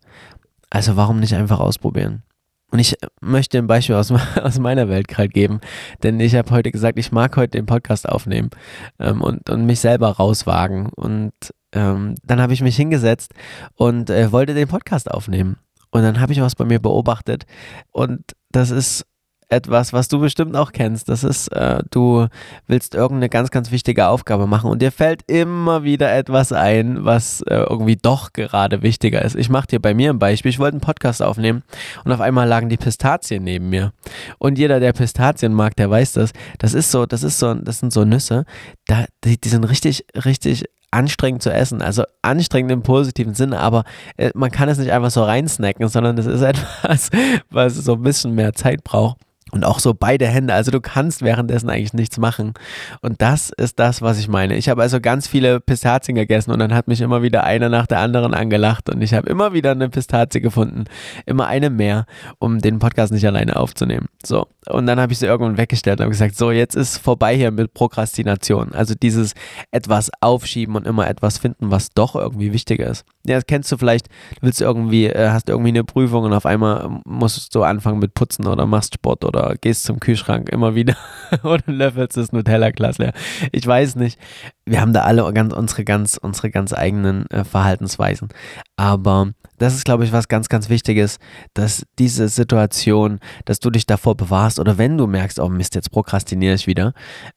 Also 0.70 0.96
warum 0.96 1.20
nicht 1.20 1.34
einfach 1.34 1.60
ausprobieren? 1.60 2.22
Und 2.70 2.78
ich 2.78 2.96
möchte 3.20 3.58
ein 3.58 3.66
Beispiel 3.66 3.94
aus, 3.94 4.10
aus 4.42 4.58
meiner 4.58 4.88
Welt 4.88 5.06
gerade 5.06 5.28
geben, 5.28 5.60
denn 6.02 6.18
ich 6.18 6.34
habe 6.34 6.50
heute 6.50 6.72
gesagt, 6.72 6.98
ich 6.98 7.12
mag 7.12 7.36
heute 7.36 7.58
den 7.58 7.66
Podcast 7.66 8.08
aufnehmen 8.08 8.50
ähm, 8.98 9.20
und, 9.20 9.50
und 9.50 9.66
mich 9.66 9.80
selber 9.80 10.08
rauswagen. 10.08 10.86
Und 10.86 11.34
ähm, 11.72 12.14
dann 12.24 12.40
habe 12.40 12.54
ich 12.54 12.62
mich 12.62 12.76
hingesetzt 12.76 13.34
und 13.75 14.08
äh, 14.08 14.32
wollte 14.32 14.54
den 14.54 14.68
Podcast 14.68 15.11
aufnehmen. 15.11 15.58
Und 15.90 16.02
dann 16.02 16.20
habe 16.20 16.32
ich 16.32 16.40
was 16.40 16.56
bei 16.56 16.64
mir 16.64 16.80
beobachtet 16.80 17.44
und 17.90 18.22
das 18.50 18.70
ist 18.70 19.06
etwas, 19.52 19.92
was 19.92 20.09
du 20.09 20.18
bestimmt 20.18 20.56
auch 20.56 20.73
kennst. 20.73 21.09
Das 21.09 21.23
ist, 21.23 21.49
äh, 21.49 21.82
du 21.90 22.26
willst 22.66 22.94
irgendeine 22.94 23.28
ganz, 23.28 23.50
ganz 23.50 23.71
wichtige 23.71 24.09
Aufgabe 24.09 24.47
machen 24.47 24.71
und 24.71 24.82
dir 24.82 24.90
fällt 24.90 25.23
immer 25.30 25.85
wieder 25.85 26.12
etwas 26.12 26.52
ein, 26.52 27.04
was 27.04 27.42
äh, 27.42 27.54
irgendwie 27.54 27.97
doch 27.97 28.32
gerade 28.32 28.82
wichtiger 28.82 29.23
ist. 29.23 29.37
Ich 29.37 29.50
mache 29.50 29.68
dir 29.68 29.80
bei 29.80 29.94
mir 29.94 30.11
ein 30.11 30.18
Beispiel. 30.18 30.50
Ich 30.50 30.59
wollte 30.59 30.75
einen 30.75 30.80
Podcast 30.80 31.23
aufnehmen 31.23 31.62
und 32.04 32.12
auf 32.12 32.21
einmal 32.21 32.49
lagen 32.49 32.68
die 32.68 32.76
Pistazien 32.76 33.44
neben 33.44 33.68
mir. 33.68 33.92
Und 34.38 34.59
jeder, 34.59 34.80
der 34.80 34.92
Pistazien 34.92 35.52
mag, 35.52 35.76
der 35.76 35.90
weiß 35.90 36.14
das. 36.14 36.32
Das 36.59 36.75
ist 36.75 36.90
so, 36.90 37.06
das 37.06 37.23
ist 37.23 37.38
so, 37.38 37.54
das 37.54 37.80
sind 37.80 37.92
so 37.92 38.04
Nüsse. 38.04 38.44
Da, 38.87 39.04
die, 39.25 39.40
die 39.40 39.49
sind 39.49 39.64
richtig, 39.64 40.06
richtig 40.25 40.64
anstrengend 40.92 41.42
zu 41.42 41.52
essen. 41.52 41.82
Also 41.82 42.04
anstrengend 42.23 42.71
im 42.71 42.82
positiven 42.82 43.35
Sinne, 43.35 43.59
aber 43.59 43.85
äh, 44.16 44.30
man 44.35 44.50
kann 44.50 44.68
es 44.68 44.78
nicht 44.78 44.92
einfach 44.92 45.11
so 45.11 45.25
reinsnacken, 45.25 45.88
sondern 45.88 46.16
es 46.18 46.26
ist 46.26 46.42
etwas, 46.42 47.11
was 47.50 47.75
so 47.75 47.94
ein 47.94 48.02
bisschen 48.02 48.35
mehr 48.35 48.52
Zeit 48.52 48.85
braucht. 48.85 49.18
Und 49.52 49.64
auch 49.64 49.80
so 49.80 49.92
beide 49.92 50.26
Hände. 50.26 50.54
Also 50.54 50.71
du 50.71 50.80
kannst 50.80 51.21
währenddessen 51.21 51.68
eigentlich 51.68 51.92
nichts 51.92 52.16
machen. 52.16 52.54
Und 53.02 53.21
das 53.21 53.50
ist 53.50 53.78
das, 53.78 54.00
was 54.00 54.18
ich 54.18 54.26
meine. 54.26 54.56
Ich 54.56 54.71
habe 54.71 54.80
also 54.80 54.99
ganz 54.99 55.28
viele 55.28 55.61
Pistazien 55.61 56.14
gegessen 56.14 56.52
und 56.52 56.59
dann 56.59 56.73
hat 56.73 56.88
mich 56.88 57.02
immer 57.02 57.21
wieder 57.21 57.44
einer 57.44 57.68
nach 57.68 57.87
der 57.87 57.99
anderen 57.99 58.32
angelacht 58.32 58.88
und 58.88 59.02
ich 59.02 59.12
habe 59.12 59.28
immer 59.28 59.52
wieder 59.52 59.73
eine 59.73 59.90
Pistazie 59.90 60.40
gefunden. 60.40 60.85
Immer 61.26 61.49
eine 61.49 61.68
mehr, 61.68 62.06
um 62.38 62.61
den 62.61 62.78
Podcast 62.78 63.12
nicht 63.12 63.26
alleine 63.26 63.56
aufzunehmen. 63.56 64.06
So. 64.25 64.47
Und 64.68 64.87
dann 64.87 64.99
habe 64.99 65.12
ich 65.12 65.18
sie 65.18 65.26
irgendwann 65.26 65.59
weggestellt 65.59 66.00
und 66.00 66.04
habe 66.04 66.12
gesagt, 66.12 66.37
so, 66.37 66.50
jetzt 66.50 66.75
ist 66.75 66.97
vorbei 66.97 67.37
hier 67.37 67.50
mit 67.50 67.75
Prokrastination. 67.75 68.73
Also 68.73 68.94
dieses 68.94 69.35
etwas 69.71 70.11
aufschieben 70.21 70.76
und 70.76 70.87
immer 70.87 71.09
etwas 71.09 71.37
finden, 71.37 71.71
was 71.71 71.90
doch 71.90 72.16
irgendwie 72.16 72.54
wichtiger 72.54 72.87
ist. 72.87 73.04
Ja, 73.26 73.37
das 73.37 73.47
kennst 73.47 73.71
du 73.71 73.76
vielleicht, 73.76 74.09
willst 74.41 74.61
du 74.61 74.64
irgendwie, 74.64 75.07
äh, 75.07 75.31
hast 75.31 75.49
irgendwie 75.49 75.69
eine 75.69 75.85
Prüfung 75.85 76.25
und 76.25 76.33
auf 76.33 76.45
einmal 76.45 77.00
musst 77.05 77.55
du 77.55 77.62
anfangen 77.62 78.00
mit 78.00 78.14
Putzen 78.14 78.47
oder 78.47 78.67
machst 78.67 78.95
Sport 78.95 79.25
oder 79.25 79.55
gehst 79.61 79.85
zum 79.85 80.00
Kühlschrank 80.00 80.49
immer 80.49 80.75
wieder 80.75 80.97
oder 81.45 81.62
löffelst 81.67 82.17
das 82.17 82.33
Nutella-Glas 82.33 82.99
leer. 82.99 83.12
Ich 83.52 83.67
weiß 83.67 83.97
nicht. 83.97 84.19
Wir 84.64 84.81
haben 84.81 84.93
da 84.93 85.02
alle 85.02 85.33
ganz, 85.33 85.52
unsere, 85.52 85.85
ganz, 85.85 86.17
unsere 86.17 86.50
ganz 86.50 86.73
eigenen 86.73 87.26
äh, 87.31 87.45
Verhaltensweisen. 87.45 88.29
Aber 88.76 89.33
das 89.59 89.75
ist, 89.75 89.85
glaube 89.85 90.05
ich, 90.05 90.12
was 90.12 90.26
ganz, 90.26 90.49
ganz 90.49 90.69
Wichtiges, 90.69 91.19
dass 91.55 91.87
diese 92.00 92.26
Situation, 92.29 93.21
dass 93.45 93.61
du 93.61 93.71
dich 93.71 93.87
davor 93.87 94.17
bewahrst 94.17 94.59
oder 94.59 94.76
wenn 94.79 94.99
du 94.99 95.07
merkst, 95.07 95.38
oh 95.38 95.49
Mist, 95.49 95.76
jetzt 95.76 95.93
prokrastiniere 95.93 96.55
ich 96.55 96.67
wieder, 96.67 96.95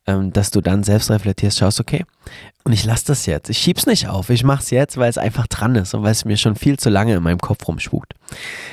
ähm, 0.07 0.33
dass 0.33 0.49
du 0.49 0.61
dann 0.61 0.83
selbst 0.83 1.11
reflektierst, 1.11 1.59
schaust, 1.59 1.79
okay, 1.79 2.03
und 2.63 2.73
ich 2.73 2.83
lasse 2.83 3.05
das 3.05 3.27
jetzt. 3.27 3.49
Ich 3.49 3.59
schieb's 3.59 3.85
nicht 3.85 4.07
auf. 4.07 4.31
Ich 4.31 4.43
mache 4.43 4.63
es 4.63 4.71
jetzt, 4.71 4.97
weil 4.97 5.07
es 5.07 5.19
einfach 5.19 5.45
dran 5.45 5.74
ist 5.75 5.93
und 5.93 6.03
weil 6.03 6.11
es 6.11 6.25
mir 6.25 6.37
schon 6.37 6.55
viel 6.55 6.77
zu 6.77 6.89
lange 6.89 7.15
in 7.15 7.23
meinem 7.23 7.39
Kopf 7.39 7.67
rumspukt. 7.67 8.13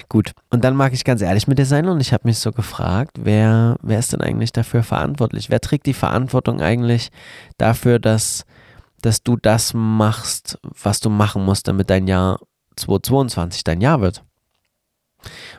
Gut. 0.09 0.32
Und 0.50 0.64
dann 0.64 0.76
mag 0.76 0.92
ich 0.92 1.04
ganz 1.04 1.23
ehrlich 1.23 1.47
mit 1.47 1.59
dir 1.59 1.66
sein 1.66 1.87
und 1.88 2.00
ich 2.00 2.12
habe 2.12 2.26
mich 2.26 2.38
so 2.38 2.52
gefragt, 2.52 3.18
wer, 3.21 3.76
wer 3.82 3.99
ist 3.99 4.12
denn 4.12 4.21
eigentlich 4.21 4.52
dafür 4.52 4.82
verantwortlich? 4.82 5.50
Wer 5.50 5.61
trägt 5.61 5.87
die 5.87 5.94
Verantwortung 5.94 6.61
eigentlich 6.61 7.11
dafür, 7.59 7.99
dass, 7.99 8.44
dass 9.00 9.23
du 9.23 9.37
das 9.37 9.75
machst, 9.75 10.59
was 10.62 11.00
du 11.00 11.11
machen 11.11 11.44
musst, 11.44 11.68
damit 11.68 11.90
dein 11.90 12.06
Jahr 12.06 12.40
2022 12.76 13.64
dein 13.64 13.80
Jahr 13.80 14.00
wird? 14.00 14.25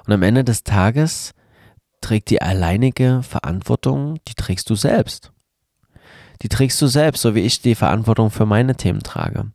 Und 0.06 0.14
am 0.14 0.24
Ende 0.24 0.44
des 0.44 0.64
Tages 0.64 1.34
trägt 2.02 2.30
die 2.30 2.42
alleinige 2.42 3.22
Verantwortung, 3.24 4.20
die 4.28 4.34
trägst 4.34 4.70
du 4.70 4.76
selbst 4.76 5.34
die 6.44 6.50
trägst 6.50 6.82
du 6.82 6.88
selbst, 6.88 7.22
so 7.22 7.36
wie 7.36 7.42
ich 7.42 7.62
die 7.62 7.74
Verantwortung 7.74 8.30
für 8.30 8.46
meine 8.46 8.76
Themen 8.76 9.02
trage. 9.02 9.52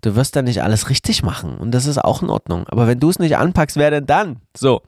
Du 0.00 0.16
wirst 0.16 0.36
dann 0.36 0.44
nicht 0.46 0.62
alles 0.62 0.88
richtig 0.90 1.22
machen 1.22 1.56
und 1.58 1.72
das 1.72 1.86
ist 1.86 1.98
auch 1.98 2.22
in 2.22 2.30
Ordnung. 2.30 2.66
Aber 2.68 2.86
wenn 2.86 3.00
du 3.00 3.10
es 3.10 3.18
nicht 3.18 3.36
anpackst, 3.36 3.76
wer 3.76 3.90
denn 3.90 4.06
dann? 4.06 4.36
So, 4.56 4.82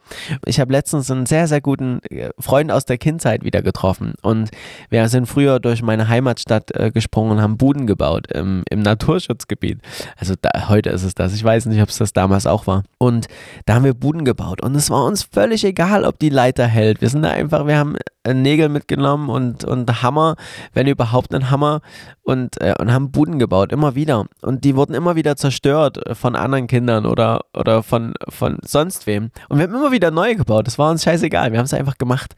ich 0.45 0.61
habe 0.61 0.73
letztens 0.73 1.11
einen 1.11 1.27
sehr, 1.27 1.49
sehr 1.49 1.61
guten 1.61 2.01
äh, 2.11 2.31
Freund 2.39 2.71
aus 2.71 2.85
der 2.85 2.99
Kindheit 2.99 3.45
wieder 3.45 3.63
getroffen 3.63 4.15
und 4.23 4.51
wir 4.91 5.09
sind 5.09 5.27
früher 5.27 5.61
durch 5.61 5.83
meine 5.83 6.09
Heimatstadt 6.09 6.71
äh, 6.73 6.91
gesprungen 6.91 7.33
und 7.33 7.41
haben 7.41 7.57
Buden 7.57 7.87
gebaut 7.87 8.31
im, 8.33 8.63
im 8.69 8.81
Naturschutzgebiet. 8.81 9.81
Also 10.17 10.35
da, 10.41 10.69
heute 10.69 10.91
ist 10.91 11.05
es 11.05 11.15
das. 11.15 11.35
Ich 11.35 11.45
weiß 11.45 11.67
nicht, 11.67 11.81
ob 11.83 11.89
es 11.89 11.99
das 11.99 12.13
damals 12.13 12.47
auch 12.47 12.67
war. 12.67 12.85
Und 12.99 13.27
da 13.67 13.75
haben 13.75 13.85
wir 13.85 13.95
Buden 13.95 14.25
gebaut 14.25 14.63
und 14.63 14.75
es 14.75 14.91
war 14.91 15.05
uns 15.05 15.23
völlig 15.23 15.65
egal, 15.65 16.05
ob 16.05 16.19
die 16.19 16.31
Leiter 16.31 16.67
hält. 16.67 17.01
Wir 17.01 17.09
sind 17.09 17.23
da 17.23 17.31
einfach, 17.31 17.67
wir 17.67 17.79
haben 17.79 17.97
Nägel 18.33 18.71
mitgenommen 18.71 19.29
und, 19.29 19.65
und 19.65 20.03
Hammer, 20.03 20.37
wenn 20.73 20.87
überhaupt 20.87 21.35
einen 21.35 21.51
Hammer 21.51 21.83
und, 22.23 22.61
äh, 22.61 22.75
und 22.79 22.91
haben 22.91 23.11
Buden 23.11 23.39
gebaut, 23.39 23.71
immer 23.71 23.95
wieder. 23.95 24.25
Und 24.41 24.64
die 24.65 24.77
wurden 24.77 24.95
immer 24.95 25.15
wieder 25.15 25.37
zerstört 25.37 26.05
äh, 26.07 26.15
von 26.15 26.35
anderen 26.35 26.67
Kindern 26.67 27.07
oder, 27.07 27.45
oder 27.55 27.83
von, 27.83 28.15
von 28.29 28.59
sonst 28.63 29.07
wem. 29.07 29.31
Und 29.49 29.59
wir 29.59 29.65
haben 29.65 29.75
immer 29.75 29.93
wieder 29.93 30.11
neue 30.11 30.37
gebaut. 30.37 30.67
Das 30.67 30.79
war 30.79 30.91
uns 30.91 31.05
scheißegal. 31.05 31.53
Wir 31.53 31.59
haben 31.59 31.67
es 31.67 31.75
einfach 31.75 31.99
gemacht. 31.99 32.35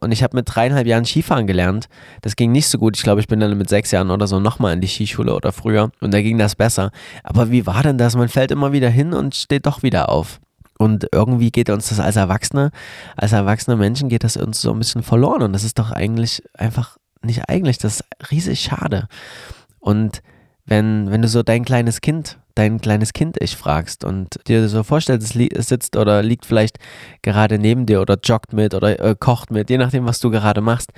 Und 0.00 0.10
ich 0.10 0.24
habe 0.24 0.36
mit 0.36 0.46
dreieinhalb 0.52 0.86
Jahren 0.88 1.04
Skifahren 1.04 1.46
gelernt. 1.46 1.88
Das 2.22 2.34
ging 2.34 2.50
nicht 2.50 2.68
so 2.68 2.78
gut. 2.78 2.96
Ich 2.96 3.02
glaube, 3.04 3.20
ich 3.20 3.28
bin 3.28 3.38
dann 3.38 3.56
mit 3.56 3.68
sechs 3.68 3.92
Jahren 3.92 4.10
oder 4.10 4.26
so 4.26 4.40
nochmal 4.40 4.74
in 4.74 4.80
die 4.80 4.88
Skischule 4.88 5.34
oder 5.34 5.52
früher. 5.52 5.92
Und 6.00 6.12
da 6.12 6.20
ging 6.20 6.36
das 6.36 6.56
besser. 6.56 6.90
Aber 7.22 7.50
wie 7.50 7.64
war 7.64 7.82
denn 7.82 7.96
das? 7.96 8.16
Man 8.16 8.28
fällt 8.28 8.50
immer 8.50 8.72
wieder 8.72 8.88
hin 8.88 9.12
und 9.14 9.36
steht 9.36 9.66
doch 9.66 9.82
wieder 9.84 10.08
auf. 10.08 10.40
Und 10.78 11.08
irgendwie 11.12 11.50
geht 11.50 11.70
uns 11.70 11.88
das 11.88 12.00
als 12.00 12.16
Erwachsene, 12.16 12.70
als 13.16 13.32
erwachsene 13.32 13.76
Menschen 13.76 14.08
geht 14.08 14.24
das 14.24 14.36
uns 14.36 14.60
so 14.60 14.72
ein 14.72 14.78
bisschen 14.78 15.02
verloren. 15.02 15.42
Und 15.42 15.52
das 15.52 15.64
ist 15.64 15.78
doch 15.78 15.90
eigentlich 15.90 16.42
einfach 16.54 16.96
nicht 17.22 17.48
eigentlich, 17.48 17.78
das 17.78 18.00
ist 18.00 18.30
riesig 18.30 18.60
schade. 18.60 19.08
Und 19.80 20.22
wenn, 20.68 21.10
wenn 21.10 21.22
du 21.22 21.28
so 21.28 21.42
dein 21.42 21.64
kleines 21.64 22.02
Kind, 22.02 22.38
dein 22.54 22.80
kleines 22.80 23.14
Kind-Ich 23.14 23.56
fragst 23.56 24.04
und 24.04 24.38
dir 24.48 24.68
so 24.68 24.82
vorstellst, 24.82 25.34
es 25.34 25.68
sitzt 25.68 25.96
oder 25.96 26.22
liegt 26.22 26.44
vielleicht 26.44 26.78
gerade 27.22 27.58
neben 27.58 27.86
dir 27.86 28.02
oder 28.02 28.18
joggt 28.22 28.52
mit 28.52 28.74
oder 28.74 29.00
äh, 29.00 29.16
kocht 29.18 29.50
mit, 29.50 29.70
je 29.70 29.78
nachdem, 29.78 30.04
was 30.04 30.20
du 30.20 30.30
gerade 30.30 30.60
machst, 30.60 30.92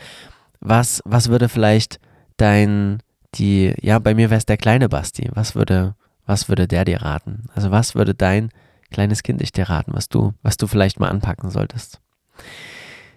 was, 0.59 1.03
was 1.05 1.29
würde 1.29 1.49
vielleicht 1.49 2.01
dein, 2.37 2.99
die, 3.37 3.73
ja, 3.81 4.01
bei 4.01 4.15
mir 4.15 4.31
wäre 4.31 4.39
es 4.39 4.47
der 4.47 4.57
kleine 4.57 4.89
Basti, 4.89 5.31
was 5.35 5.55
würde, 5.55 5.95
was 6.27 6.49
würde 6.49 6.67
der 6.67 6.85
dir 6.85 7.03
raten? 7.03 7.45
Also 7.55 7.71
was 7.71 7.95
würde 7.95 8.15
dein 8.15 8.51
kleines 8.91 9.23
Kind 9.23 9.41
Ich 9.41 9.53
dir 9.53 9.71
raten, 9.71 9.93
was 9.95 10.09
du, 10.09 10.35
was 10.43 10.57
du 10.57 10.67
vielleicht 10.67 10.99
mal 10.99 11.09
anpacken 11.09 11.49
solltest? 11.51 12.01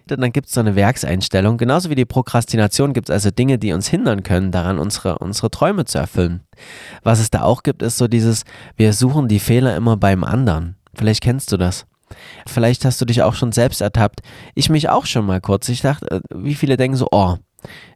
Dann 0.06 0.32
gibt 0.32 0.48
es 0.48 0.54
so 0.54 0.60
eine 0.60 0.76
Werkseinstellung. 0.76 1.56
Genauso 1.56 1.90
wie 1.90 1.94
die 1.94 2.04
Prokrastination 2.04 2.92
gibt 2.92 3.08
es 3.08 3.12
also 3.12 3.30
Dinge, 3.30 3.58
die 3.58 3.72
uns 3.72 3.88
hindern 3.88 4.22
können, 4.22 4.50
daran 4.50 4.78
unsere, 4.78 5.18
unsere 5.18 5.50
Träume 5.50 5.84
zu 5.84 5.98
erfüllen. 5.98 6.42
Was 7.02 7.20
es 7.20 7.30
da 7.30 7.42
auch 7.42 7.62
gibt, 7.62 7.82
ist 7.82 7.96
so 7.96 8.08
dieses, 8.08 8.44
wir 8.76 8.92
suchen 8.92 9.28
die 9.28 9.40
Fehler 9.40 9.76
immer 9.76 9.96
beim 9.96 10.24
anderen. 10.24 10.76
Vielleicht 10.94 11.22
kennst 11.22 11.52
du 11.52 11.56
das. 11.56 11.86
Vielleicht 12.46 12.84
hast 12.84 13.00
du 13.00 13.04
dich 13.04 13.22
auch 13.22 13.34
schon 13.34 13.52
selbst 13.52 13.80
ertappt. 13.80 14.20
Ich 14.54 14.70
mich 14.70 14.88
auch 14.88 15.06
schon 15.06 15.26
mal 15.26 15.40
kurz. 15.40 15.68
Ich 15.68 15.80
dachte, 15.80 16.10
äh, 16.10 16.20
wie 16.34 16.54
viele 16.54 16.76
denken 16.76 16.96
so, 16.96 17.08
oh, 17.10 17.36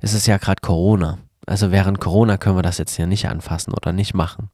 es 0.01 0.15
ist 0.15 0.27
ja 0.27 0.39
gerade 0.39 0.61
Corona. 0.63 1.19
Also 1.49 1.73
während 1.73 1.99
Corona 1.99 2.37
können 2.37 2.57
wir 2.57 2.63
das 2.63 2.77
jetzt 2.77 2.95
hier 2.95 3.07
nicht 3.07 3.27
anfassen 3.27 3.73
oder 3.73 3.93
nicht 3.93 4.13
machen. 4.13 4.51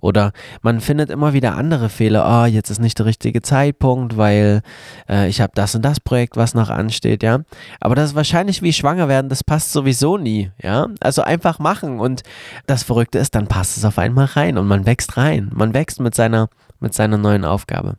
Oder 0.00 0.32
man 0.62 0.80
findet 0.80 1.10
immer 1.10 1.34
wieder 1.34 1.54
andere 1.54 1.90
Fehler. 1.90 2.24
Oh, 2.26 2.46
jetzt 2.46 2.70
ist 2.70 2.78
nicht 2.78 2.98
der 2.98 3.06
richtige 3.06 3.42
Zeitpunkt, 3.42 4.16
weil 4.16 4.62
äh, 5.08 5.28
ich 5.28 5.42
habe 5.42 5.52
das 5.54 5.74
und 5.74 5.82
das 5.82 6.00
Projekt, 6.00 6.36
was 6.36 6.54
noch 6.54 6.70
ansteht, 6.70 7.22
ja. 7.22 7.40
Aber 7.78 7.94
das 7.94 8.10
ist 8.10 8.14
wahrscheinlich 8.14 8.62
wie 8.62 8.72
schwanger 8.72 9.06
werden, 9.06 9.28
das 9.28 9.44
passt 9.44 9.72
sowieso 9.72 10.16
nie, 10.16 10.50
ja. 10.62 10.88
Also 11.00 11.22
einfach 11.22 11.58
machen 11.58 12.00
und 12.00 12.22
das 12.66 12.84
Verrückte 12.84 13.18
ist, 13.18 13.34
dann 13.34 13.46
passt 13.46 13.76
es 13.76 13.84
auf 13.84 13.98
einmal 13.98 14.24
rein 14.26 14.56
und 14.56 14.66
man 14.66 14.86
wächst 14.86 15.18
rein. 15.18 15.50
Man 15.52 15.74
wächst 15.74 16.00
mit 16.00 16.14
seiner, 16.14 16.48
mit 16.80 16.94
seiner 16.94 17.18
neuen 17.18 17.44
Aufgabe. 17.44 17.96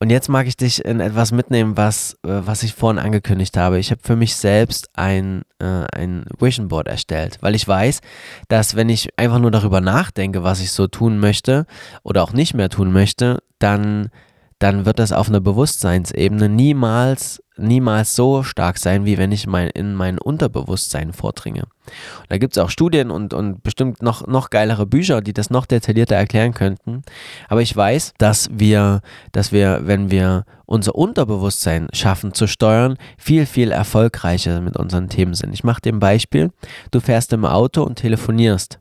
Und 0.00 0.10
jetzt 0.10 0.28
mag 0.28 0.46
ich 0.46 0.56
dich 0.56 0.84
in 0.84 1.00
etwas 1.00 1.32
mitnehmen, 1.32 1.76
was, 1.76 2.14
äh, 2.24 2.28
was 2.28 2.62
ich 2.62 2.72
vorhin 2.74 3.00
angekündigt 3.00 3.56
habe. 3.56 3.80
Ich 3.80 3.90
habe 3.90 4.00
für 4.04 4.14
mich 4.14 4.36
selbst 4.36 4.90
ein, 4.94 5.42
äh, 5.58 5.84
ein 5.92 6.24
Vision 6.38 6.68
Board 6.68 6.86
erstellt, 6.86 7.38
weil 7.40 7.56
ich 7.56 7.66
weiß, 7.66 8.00
dass 8.46 8.76
wenn 8.76 8.88
ich 8.88 9.18
einfach 9.18 9.40
nur 9.40 9.50
darüber 9.50 9.80
nachdenke, 9.80 10.44
was 10.44 10.60
ich 10.60 10.70
so 10.70 10.86
tun 10.86 11.18
möchte 11.18 11.66
oder 12.04 12.22
auch 12.22 12.32
nicht 12.32 12.54
mehr 12.54 12.68
tun 12.68 12.92
möchte, 12.92 13.42
dann, 13.58 14.10
dann 14.58 14.86
wird 14.86 14.98
das 14.98 15.12
auf 15.12 15.28
einer 15.28 15.40
Bewusstseinsebene 15.40 16.48
niemals 16.48 17.40
niemals 17.58 18.14
so 18.14 18.42
stark 18.42 18.78
sein, 18.78 19.04
wie 19.04 19.18
wenn 19.18 19.32
ich 19.32 19.46
mein, 19.46 19.68
in 19.70 19.94
mein 19.94 20.18
Unterbewusstsein 20.18 21.12
vordringe. 21.12 21.62
Und 21.62 22.30
da 22.30 22.38
gibt 22.38 22.56
es 22.56 22.62
auch 22.62 22.70
Studien 22.70 23.10
und, 23.10 23.34
und 23.34 23.62
bestimmt 23.62 24.02
noch, 24.02 24.26
noch 24.26 24.50
geilere 24.50 24.86
Bücher, 24.86 25.20
die 25.20 25.32
das 25.32 25.50
noch 25.50 25.66
detaillierter 25.66 26.16
erklären 26.16 26.54
könnten. 26.54 27.02
Aber 27.48 27.62
ich 27.62 27.74
weiß, 27.74 28.14
dass 28.18 28.48
wir, 28.52 29.00
dass 29.32 29.52
wir, 29.52 29.80
wenn 29.84 30.10
wir 30.10 30.44
unser 30.66 30.94
Unterbewusstsein 30.94 31.88
schaffen 31.92 32.34
zu 32.34 32.46
steuern, 32.46 32.96
viel, 33.16 33.46
viel 33.46 33.72
erfolgreicher 33.72 34.60
mit 34.60 34.76
unseren 34.76 35.08
Themen 35.08 35.34
sind. 35.34 35.52
Ich 35.52 35.64
mache 35.64 35.80
dir 35.80 35.92
ein 35.92 36.00
Beispiel. 36.00 36.50
Du 36.90 37.00
fährst 37.00 37.32
im 37.32 37.44
Auto 37.44 37.82
und 37.82 37.96
telefonierst 37.96 38.78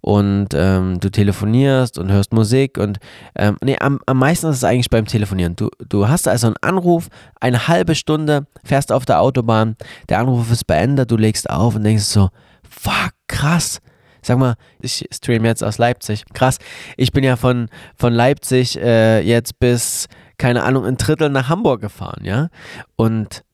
und 0.00 0.48
ähm, 0.54 1.00
du 1.00 1.10
telefonierst 1.10 1.98
und 1.98 2.10
hörst 2.10 2.32
Musik 2.32 2.78
und 2.78 2.98
ähm, 3.34 3.56
nee, 3.62 3.76
am, 3.78 4.00
am 4.06 4.18
meisten 4.18 4.48
ist 4.48 4.56
es 4.56 4.64
eigentlich 4.64 4.90
beim 4.90 5.06
Telefonieren. 5.06 5.56
Du, 5.56 5.68
du 5.88 6.08
hast 6.08 6.28
also 6.28 6.48
einen 6.48 6.56
Anruf, 6.60 7.08
eine 7.40 7.68
halbe 7.68 7.94
Stunde, 7.94 8.46
fährst 8.64 8.92
auf 8.92 9.04
der 9.04 9.20
Autobahn, 9.20 9.76
der 10.08 10.18
Anruf 10.18 10.50
ist 10.50 10.66
beendet, 10.66 11.10
du 11.10 11.16
legst 11.16 11.48
auf 11.50 11.76
und 11.76 11.84
denkst 11.84 12.04
so, 12.04 12.30
fuck, 12.68 13.12
krass. 13.28 13.80
Sag 14.22 14.38
mal, 14.38 14.54
ich 14.80 15.06
stream 15.14 15.44
jetzt 15.44 15.62
aus 15.62 15.78
Leipzig. 15.78 16.24
Krass, 16.34 16.58
ich 16.96 17.12
bin 17.12 17.22
ja 17.22 17.36
von, 17.36 17.68
von 17.94 18.12
Leipzig 18.12 18.76
äh, 18.76 19.20
jetzt 19.20 19.60
bis, 19.60 20.08
keine 20.36 20.64
Ahnung, 20.64 20.84
ein 20.84 20.96
Drittel 20.96 21.30
nach 21.30 21.48
Hamburg 21.48 21.80
gefahren, 21.80 22.24
ja. 22.24 22.48
Und, 22.96 23.44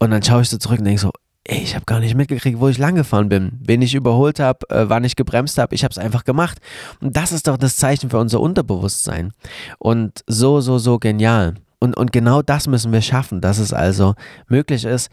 und 0.00 0.10
dann 0.10 0.22
schaue 0.22 0.42
ich 0.42 0.48
so 0.48 0.58
zurück 0.58 0.80
und 0.80 0.86
denke 0.86 1.00
so, 1.00 1.12
ey, 1.48 1.62
ich 1.62 1.74
habe 1.74 1.86
gar 1.86 1.98
nicht 1.98 2.14
mitgekriegt, 2.14 2.60
wo 2.60 2.68
ich 2.68 2.78
lang 2.78 2.94
gefahren 2.94 3.28
bin, 3.28 3.58
wen 3.60 3.82
ich 3.82 3.94
überholt 3.94 4.38
habe, 4.38 4.68
äh, 4.70 4.88
wann 4.88 5.04
ich 5.04 5.16
gebremst 5.16 5.58
habe. 5.58 5.74
Ich 5.74 5.82
habe 5.82 5.92
es 5.92 5.98
einfach 5.98 6.24
gemacht. 6.24 6.58
Und 7.00 7.16
das 7.16 7.32
ist 7.32 7.48
doch 7.48 7.56
das 7.56 7.76
Zeichen 7.76 8.10
für 8.10 8.18
unser 8.18 8.40
Unterbewusstsein. 8.40 9.32
Und 9.78 10.22
so, 10.26 10.60
so, 10.60 10.78
so 10.78 10.98
genial. 10.98 11.54
Und, 11.80 11.96
und 11.96 12.12
genau 12.12 12.42
das 12.42 12.66
müssen 12.66 12.92
wir 12.92 13.02
schaffen, 13.02 13.40
dass 13.40 13.58
es 13.58 13.72
also 13.72 14.14
möglich 14.48 14.84
ist, 14.84 15.10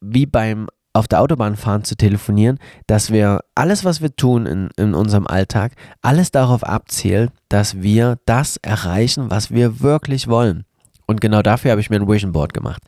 wie 0.00 0.26
beim 0.26 0.68
auf 0.92 1.06
der 1.06 1.20
Autobahn 1.20 1.54
fahren 1.54 1.84
zu 1.84 1.96
telefonieren, 1.96 2.58
dass 2.88 3.12
wir 3.12 3.42
alles, 3.54 3.84
was 3.84 4.00
wir 4.00 4.16
tun 4.16 4.46
in, 4.46 4.70
in 4.76 4.94
unserem 4.94 5.28
Alltag, 5.28 5.74
alles 6.02 6.32
darauf 6.32 6.64
abzielt, 6.64 7.30
dass 7.48 7.80
wir 7.80 8.18
das 8.26 8.56
erreichen, 8.56 9.30
was 9.30 9.52
wir 9.52 9.80
wirklich 9.80 10.26
wollen. 10.26 10.64
Und 11.10 11.20
genau 11.20 11.42
dafür 11.42 11.72
habe 11.72 11.80
ich 11.80 11.90
mir 11.90 11.96
ein 11.96 12.06
Vision 12.06 12.30
Board 12.30 12.54
gemacht. 12.54 12.80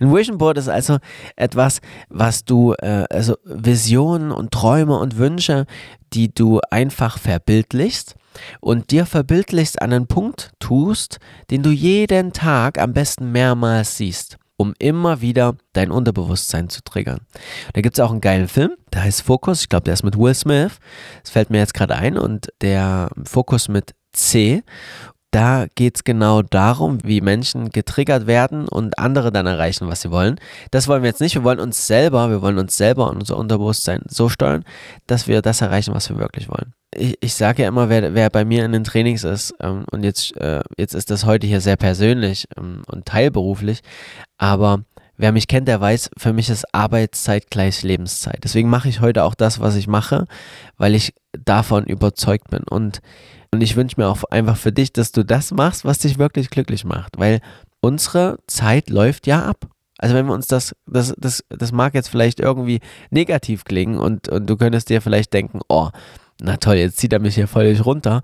Ein 0.00 0.12
Vision 0.12 0.36
Board 0.36 0.58
ist 0.58 0.68
also 0.68 0.98
etwas, 1.36 1.80
was 2.08 2.44
du, 2.44 2.72
äh, 2.72 3.04
also 3.08 3.36
Visionen 3.44 4.32
und 4.32 4.50
Träume 4.50 4.98
und 4.98 5.16
Wünsche, 5.16 5.64
die 6.12 6.34
du 6.34 6.60
einfach 6.72 7.18
verbildlichst 7.18 8.16
und 8.58 8.90
dir 8.90 9.06
verbildlichst 9.06 9.80
an 9.80 9.92
einen 9.92 10.08
Punkt 10.08 10.50
tust, 10.58 11.20
den 11.52 11.62
du 11.62 11.70
jeden 11.70 12.32
Tag 12.32 12.80
am 12.80 12.92
besten 12.92 13.30
mehrmals 13.30 13.96
siehst 13.96 14.38
um 14.60 14.74
immer 14.80 15.20
wieder 15.20 15.54
dein 15.72 15.92
Unterbewusstsein 15.92 16.68
zu 16.68 16.82
triggern. 16.82 17.20
Da 17.74 17.80
gibt 17.80 17.96
es 17.96 18.04
auch 18.04 18.10
einen 18.10 18.20
geilen 18.20 18.48
Film, 18.48 18.72
der 18.92 19.04
heißt 19.04 19.22
Focus. 19.22 19.60
Ich 19.60 19.68
glaube, 19.68 19.84
der 19.84 19.94
ist 19.94 20.02
mit 20.02 20.18
Will 20.18 20.34
Smith. 20.34 20.80
Das 21.22 21.30
fällt 21.30 21.50
mir 21.50 21.58
jetzt 21.58 21.74
gerade 21.74 21.94
ein. 21.94 22.18
Und 22.18 22.48
der 22.60 23.08
Focus 23.24 23.68
mit 23.68 23.94
C. 24.12 24.64
da 25.30 25.66
geht 25.74 25.96
es 25.96 26.04
genau 26.04 26.42
darum, 26.42 26.98
wie 27.04 27.20
Menschen 27.20 27.70
getriggert 27.70 28.26
werden 28.26 28.66
und 28.66 28.98
andere 28.98 29.30
dann 29.30 29.46
erreichen, 29.46 29.88
was 29.88 30.00
sie 30.00 30.10
wollen. 30.10 30.40
Das 30.70 30.88
wollen 30.88 31.02
wir 31.02 31.10
jetzt 31.10 31.20
nicht. 31.20 31.34
Wir 31.34 31.44
wollen 31.44 31.60
uns 31.60 31.86
selber, 31.86 32.30
wir 32.30 32.40
wollen 32.40 32.58
uns 32.58 32.76
selber 32.76 33.10
und 33.10 33.18
unser 33.18 33.36
Unterbewusstsein 33.36 34.02
so 34.08 34.28
steuern, 34.28 34.64
dass 35.06 35.28
wir 35.28 35.42
das 35.42 35.60
erreichen, 35.60 35.94
was 35.94 36.08
wir 36.08 36.18
wirklich 36.18 36.48
wollen. 36.48 36.72
Ich, 36.94 37.16
ich 37.20 37.34
sage 37.34 37.62
ja 37.62 37.68
immer, 37.68 37.90
wer, 37.90 38.14
wer 38.14 38.30
bei 38.30 38.46
mir 38.46 38.64
in 38.64 38.72
den 38.72 38.84
Trainings 38.84 39.24
ist, 39.24 39.54
ähm, 39.60 39.84
und 39.90 40.02
jetzt, 40.02 40.34
äh, 40.38 40.62
jetzt 40.78 40.94
ist 40.94 41.10
das 41.10 41.26
heute 41.26 41.46
hier 41.46 41.60
sehr 41.60 41.76
persönlich 41.76 42.48
ähm, 42.56 42.82
und 42.86 43.04
teilberuflich, 43.04 43.80
aber 44.38 44.84
wer 45.18 45.32
mich 45.32 45.48
kennt, 45.48 45.68
der 45.68 45.80
weiß, 45.80 46.10
für 46.16 46.32
mich 46.32 46.48
ist 46.48 46.74
Arbeitszeit 46.74 47.50
gleich 47.50 47.82
Lebenszeit. 47.82 48.38
Deswegen 48.42 48.70
mache 48.70 48.88
ich 48.88 49.00
heute 49.00 49.24
auch 49.24 49.34
das, 49.34 49.60
was 49.60 49.76
ich 49.76 49.86
mache, 49.86 50.26
weil 50.78 50.94
ich 50.94 51.12
davon 51.32 51.84
überzeugt 51.84 52.48
bin. 52.50 52.62
Und 52.62 53.00
und 53.50 53.62
ich 53.62 53.76
wünsche 53.76 53.96
mir 53.98 54.08
auch 54.08 54.24
einfach 54.24 54.56
für 54.56 54.72
dich, 54.72 54.92
dass 54.92 55.12
du 55.12 55.24
das 55.24 55.52
machst, 55.52 55.84
was 55.84 55.98
dich 55.98 56.18
wirklich 56.18 56.50
glücklich 56.50 56.84
macht, 56.84 57.18
weil 57.18 57.40
unsere 57.80 58.38
Zeit 58.46 58.90
läuft 58.90 59.26
ja 59.26 59.44
ab. 59.44 59.68
Also 59.98 60.14
wenn 60.14 60.26
wir 60.26 60.34
uns 60.34 60.46
das, 60.46 60.76
das, 60.86 61.14
das, 61.16 61.44
das 61.48 61.72
mag 61.72 61.94
jetzt 61.94 62.08
vielleicht 62.08 62.40
irgendwie 62.40 62.80
negativ 63.10 63.64
klingen 63.64 63.98
und, 63.98 64.28
und 64.28 64.48
du 64.48 64.56
könntest 64.56 64.90
dir 64.90 65.00
vielleicht 65.00 65.32
denken, 65.32 65.60
oh, 65.68 65.88
na 66.40 66.56
toll, 66.56 66.76
jetzt 66.76 66.98
zieht 66.98 67.12
er 67.12 67.18
mich 67.18 67.34
hier 67.34 67.48
völlig 67.48 67.84
runter. 67.84 68.22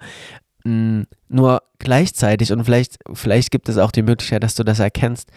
Hm, 0.64 1.06
nur 1.28 1.62
gleichzeitig 1.78 2.52
und 2.52 2.64
vielleicht, 2.64 2.98
vielleicht 3.12 3.50
gibt 3.50 3.68
es 3.68 3.78
auch 3.78 3.90
die 3.90 4.02
Möglichkeit, 4.02 4.42
dass 4.42 4.54
du 4.54 4.62
das 4.62 4.78
erkennst, 4.78 5.30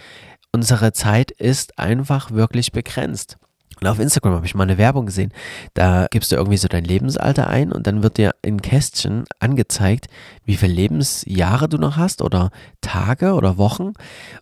unsere 0.52 0.94
Zeit 0.94 1.32
ist 1.32 1.78
einfach 1.80 2.32
wirklich 2.32 2.72
begrenzt. 2.72 3.38
Und 3.80 3.88
auf 3.88 4.00
Instagram 4.00 4.34
habe 4.34 4.46
ich 4.46 4.56
mal 4.56 4.64
eine 4.64 4.80
Werbung 4.80 5.06
gesehen. 5.06 5.32
Da 5.76 6.08
gibst 6.10 6.32
du 6.32 6.36
irgendwie 6.36 6.58
so 6.58 6.68
dein 6.68 6.84
Lebensalter 6.84 7.48
ein 7.48 7.72
und 7.72 7.86
dann 7.86 8.02
wird 8.02 8.18
dir 8.18 8.34
in 8.42 8.62
Kästchen 8.62 9.26
angezeigt, 9.40 10.08
wie 10.46 10.56
viele 10.56 10.74
Lebensjahre 10.74 11.70
du 11.70 11.78
noch 11.78 11.96
hast 11.96 12.24
oder 12.24 12.50
Tage 12.82 13.34
oder 13.34 13.58
Wochen. 13.58 13.94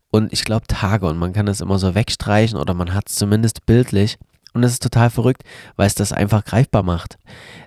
Und 0.10 0.32
ich 0.32 0.46
glaube 0.46 0.68
Tage 0.68 1.06
und 1.08 1.18
man 1.18 1.34
kann 1.34 1.48
das 1.48 1.60
immer 1.60 1.80
so 1.80 1.96
wegstreichen 1.96 2.58
oder 2.58 2.74
man 2.74 2.94
hat 2.94 3.10
es 3.10 3.16
zumindest 3.16 3.66
bildlich. 3.66 4.18
Und 4.54 4.62
das 4.62 4.72
ist 4.72 4.84
total 4.84 5.10
verrückt, 5.10 5.44
weil 5.76 5.88
es 5.88 5.96
das 5.96 6.14
einfach 6.14 6.46
greifbar 6.46 6.84
macht. 6.84 7.18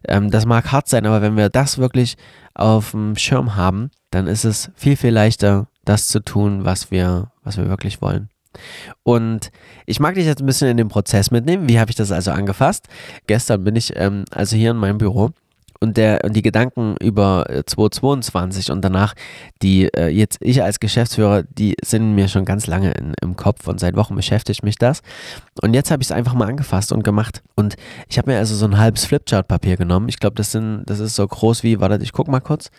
Ähm, 0.09 0.31
das 0.31 0.47
mag 0.47 0.73
hart 0.73 0.89
sein, 0.89 1.05
aber 1.05 1.21
wenn 1.21 1.37
wir 1.37 1.51
das 1.51 1.77
wirklich 1.77 2.17
auf 2.55 2.93
dem 2.93 3.15
Schirm 3.17 3.57
haben, 3.57 3.91
dann 4.11 4.27
ist 4.27 4.45
es 4.45 4.71
viel, 4.75 4.97
viel 4.97 5.11
leichter, 5.11 5.69
das 5.89 6.09
zu 6.09 6.21
tun, 6.21 6.65
was 6.65 6.91
wir, 6.91 7.33
was 7.45 7.57
wir 7.57 7.69
wirklich 7.69 8.01
wollen. 8.03 8.29
Und 9.03 9.51
ich 9.87 10.01
mag 10.01 10.15
dich 10.15 10.27
jetzt 10.27 10.41
ein 10.41 10.47
bisschen 10.47 10.69
in 10.69 10.77
den 10.77 10.89
Prozess 10.89 11.31
mitnehmen. 11.31 11.69
Wie 11.69 11.79
habe 11.79 11.91
ich 11.91 11.97
das 11.97 12.13
also 12.13 12.31
angefasst? 12.31 12.89
Gestern 13.27 13.65
bin 13.65 13.77
ich 13.77 13.95
ähm, 13.97 14.25
also 14.31 14.57
hier 14.57 14.73
in 14.73 14.77
meinem 14.77 14.99
Büro 14.99 15.31
und, 15.81 15.97
der, 15.97 16.25
und 16.25 16.35
die 16.35 16.43
Gedanken 16.43 16.97
über 17.01 17.47
2022 17.67 18.69
äh, 18.69 18.73
und 18.73 18.85
danach, 18.85 19.15
die 19.63 19.85
äh, 19.95 20.09
jetzt 20.09 20.39
ich 20.41 20.63
als 20.63 20.81
Geschäftsführer, 20.81 21.45
die 21.45 21.77
sind 21.85 22.15
mir 22.15 22.29
schon 22.29 22.45
ganz 22.45 22.67
lange 22.67 22.93
in, 22.93 23.15
im 23.23 23.37
Kopf 23.37 23.69
und 23.69 23.79
seit 23.79 23.97
Wochen 23.97 24.17
beschäftigt 24.17 24.65
mich 24.65 24.77
das. 24.77 25.03
Und 25.63 25.75
jetzt 25.75 25.91
habe 25.91 26.03
ich 26.03 26.09
es 26.09 26.13
einfach 26.13 26.35
mal 26.35 26.49
angefasst 26.49 26.93
und 26.93 27.05
gemacht. 27.05 27.43
Und 27.55 27.77
ich 28.09 28.19
habe 28.19 28.31
mir 28.31 28.39
also 28.39 28.55
so 28.55 28.67
ein 28.67 28.79
halbes 28.79 29.05
Flipchart-Papier 29.05 29.77
genommen. 29.77 30.09
Ich 30.09 30.19
glaube, 30.19 30.35
das, 30.35 30.51
das 30.53 30.99
ist 31.01 31.15
so 31.15 31.27
groß 31.27 31.63
wie, 31.63 31.81
warte, 31.81 32.03
ich 32.03 32.13
gucke 32.13 32.31
mal 32.31 32.41
kurz. 32.41 32.71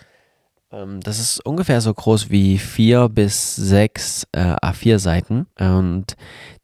Ähm, 0.72 1.02
das 1.02 1.20
ist 1.20 1.46
ungefähr 1.46 1.82
so 1.82 1.94
groß 1.94 2.30
wie 2.30 2.58
vier 2.58 3.10
bis 3.10 3.56
sechs 3.56 4.28
äh, 4.32 4.56
A4-Seiten. 4.56 5.48
Und 5.60 6.16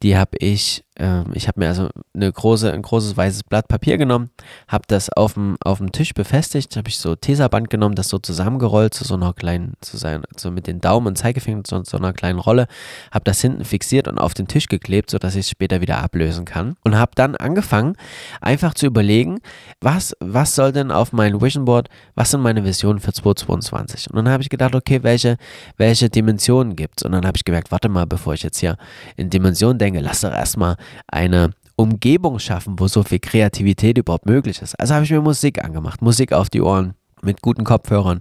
die 0.05 0.15
habe 0.15 0.37
ich 0.37 0.85
ähm, 0.97 1.25
ich 1.33 1.47
habe 1.47 1.59
mir 1.59 1.67
also 1.67 1.89
eine 2.13 2.31
große, 2.31 2.71
ein 2.71 2.81
großes 2.81 3.17
weißes 3.17 3.43
Blatt 3.43 3.67
Papier 3.67 3.97
genommen, 3.97 4.29
habe 4.67 4.85
das 4.87 5.09
auf 5.09 5.33
dem, 5.33 5.57
auf 5.63 5.79
dem 5.79 5.91
Tisch 5.91 6.13
befestigt, 6.13 6.75
habe 6.77 6.87
ich 6.87 6.97
so 6.97 7.15
Tesaband 7.15 7.69
genommen, 7.69 7.95
das 7.95 8.09
so 8.09 8.17
zusammengerollt 8.17 8.93
zu 8.93 9.03
so 9.03 9.15
einer 9.15 9.33
kleinen, 9.33 9.73
zu 9.81 9.97
sein, 9.97 10.23
so 10.37 10.51
mit 10.51 10.67
den 10.67 10.79
Daumen 10.79 11.07
und 11.07 11.17
Zeigefinger 11.17 11.63
zu 11.63 11.83
so 11.83 11.97
einer 11.97 12.13
kleinen 12.13 12.39
Rolle, 12.39 12.67
habe 13.11 13.25
das 13.25 13.41
hinten 13.41 13.65
fixiert 13.65 14.07
und 14.07 14.17
auf 14.17 14.33
den 14.33 14.47
Tisch 14.47 14.67
geklebt, 14.67 15.09
sodass 15.11 15.35
ich 15.35 15.41
es 15.41 15.49
später 15.49 15.81
wieder 15.81 15.97
ablösen 15.97 16.45
kann 16.45 16.75
und 16.83 16.95
habe 16.97 17.11
dann 17.15 17.35
angefangen, 17.35 17.97
einfach 18.39 18.73
zu 18.73 18.85
überlegen, 18.85 19.39
was, 19.81 20.15
was 20.21 20.55
soll 20.55 20.71
denn 20.71 20.91
auf 20.91 21.11
mein 21.11 21.41
Vision 21.41 21.65
Board, 21.65 21.89
was 22.15 22.31
sind 22.31 22.41
meine 22.41 22.63
Visionen 22.63 22.99
für 22.99 23.11
2022? 23.11 24.09
Und 24.09 24.15
dann 24.15 24.29
habe 24.29 24.43
ich 24.43 24.49
gedacht, 24.49 24.75
okay, 24.75 25.03
welche, 25.03 25.37
welche 25.77 26.09
Dimensionen 26.09 26.75
gibt 26.75 27.01
es? 27.01 27.05
Und 27.05 27.11
dann 27.11 27.25
habe 27.25 27.35
ich 27.35 27.43
gemerkt, 27.43 27.71
warte 27.71 27.89
mal, 27.89 28.05
bevor 28.05 28.33
ich 28.33 28.43
jetzt 28.43 28.59
hier 28.59 28.77
in 29.17 29.29
Dimensionen 29.29 29.77
denke, 29.77 29.94
lass 30.01 30.21
doch 30.21 30.31
erstmal 30.31 30.75
eine 31.07 31.51
Umgebung 31.75 32.39
schaffen, 32.39 32.79
wo 32.79 32.87
so 32.87 33.03
viel 33.03 33.19
Kreativität 33.19 33.97
überhaupt 33.97 34.25
möglich 34.25 34.61
ist. 34.61 34.79
Also 34.79 34.93
habe 34.93 35.03
ich 35.05 35.11
mir 35.11 35.21
Musik 35.21 35.63
angemacht, 35.63 36.01
Musik 36.01 36.31
auf 36.33 36.49
die 36.49 36.61
Ohren 36.61 36.93
mit 37.25 37.41
guten 37.41 37.63
Kopfhörern 37.63 38.19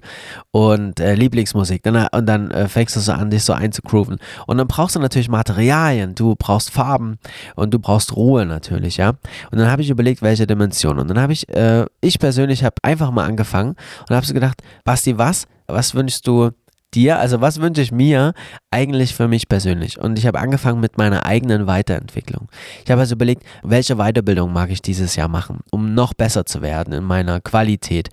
und 0.50 0.98
äh, 0.98 1.14
Lieblingsmusik. 1.14 1.82
Dann, 1.82 2.08
und 2.12 2.26
dann 2.26 2.50
äh, 2.50 2.68
fängst 2.68 2.96
du 2.96 3.00
so 3.00 3.12
an, 3.12 3.30
dich 3.30 3.44
so 3.44 3.52
einzugrooven. 3.52 4.18
Und 4.46 4.58
dann 4.58 4.66
brauchst 4.66 4.96
du 4.96 5.00
natürlich 5.00 5.28
Materialien, 5.28 6.14
du 6.14 6.34
brauchst 6.36 6.70
Farben 6.70 7.18
und 7.54 7.72
du 7.72 7.78
brauchst 7.78 8.16
Ruhe 8.16 8.46
natürlich, 8.46 8.96
ja. 8.96 9.10
Und 9.50 9.58
dann 9.58 9.70
habe 9.70 9.82
ich 9.82 9.90
überlegt, 9.90 10.22
welche 10.22 10.46
Dimension. 10.46 10.98
Und 10.98 11.08
dann 11.08 11.20
habe 11.20 11.32
ich, 11.32 11.48
äh, 11.50 11.84
ich 12.00 12.18
persönlich 12.18 12.64
habe 12.64 12.76
einfach 12.82 13.10
mal 13.10 13.26
angefangen 13.26 13.76
und 14.08 14.16
habe 14.16 14.26
so 14.26 14.34
gedacht, 14.34 14.62
Basti, 14.84 15.18
was, 15.18 15.46
was 15.66 15.94
wünschst 15.94 16.26
du 16.26 16.50
dir? 16.94 17.18
Also 17.18 17.40
was 17.40 17.60
wünsche 17.60 17.82
ich 17.82 17.92
mir 17.92 18.34
eigentlich 18.70 19.14
für 19.14 19.28
mich 19.28 19.48
persönlich? 19.48 19.98
Und 19.98 20.18
ich 20.18 20.26
habe 20.26 20.38
angefangen 20.38 20.80
mit 20.80 20.98
meiner 20.98 21.26
eigenen 21.26 21.66
Weiterentwicklung. 21.66 22.48
Ich 22.84 22.90
habe 22.90 23.00
also 23.00 23.14
überlegt, 23.14 23.42
welche 23.62 23.96
Weiterbildung 23.96 24.52
mag 24.52 24.70
ich 24.70 24.82
dieses 24.82 25.16
Jahr 25.16 25.28
machen, 25.28 25.60
um 25.70 25.94
noch 25.94 26.14
besser 26.14 26.46
zu 26.46 26.62
werden 26.62 26.94
in 26.94 27.04
meiner 27.04 27.40
Qualität 27.40 28.08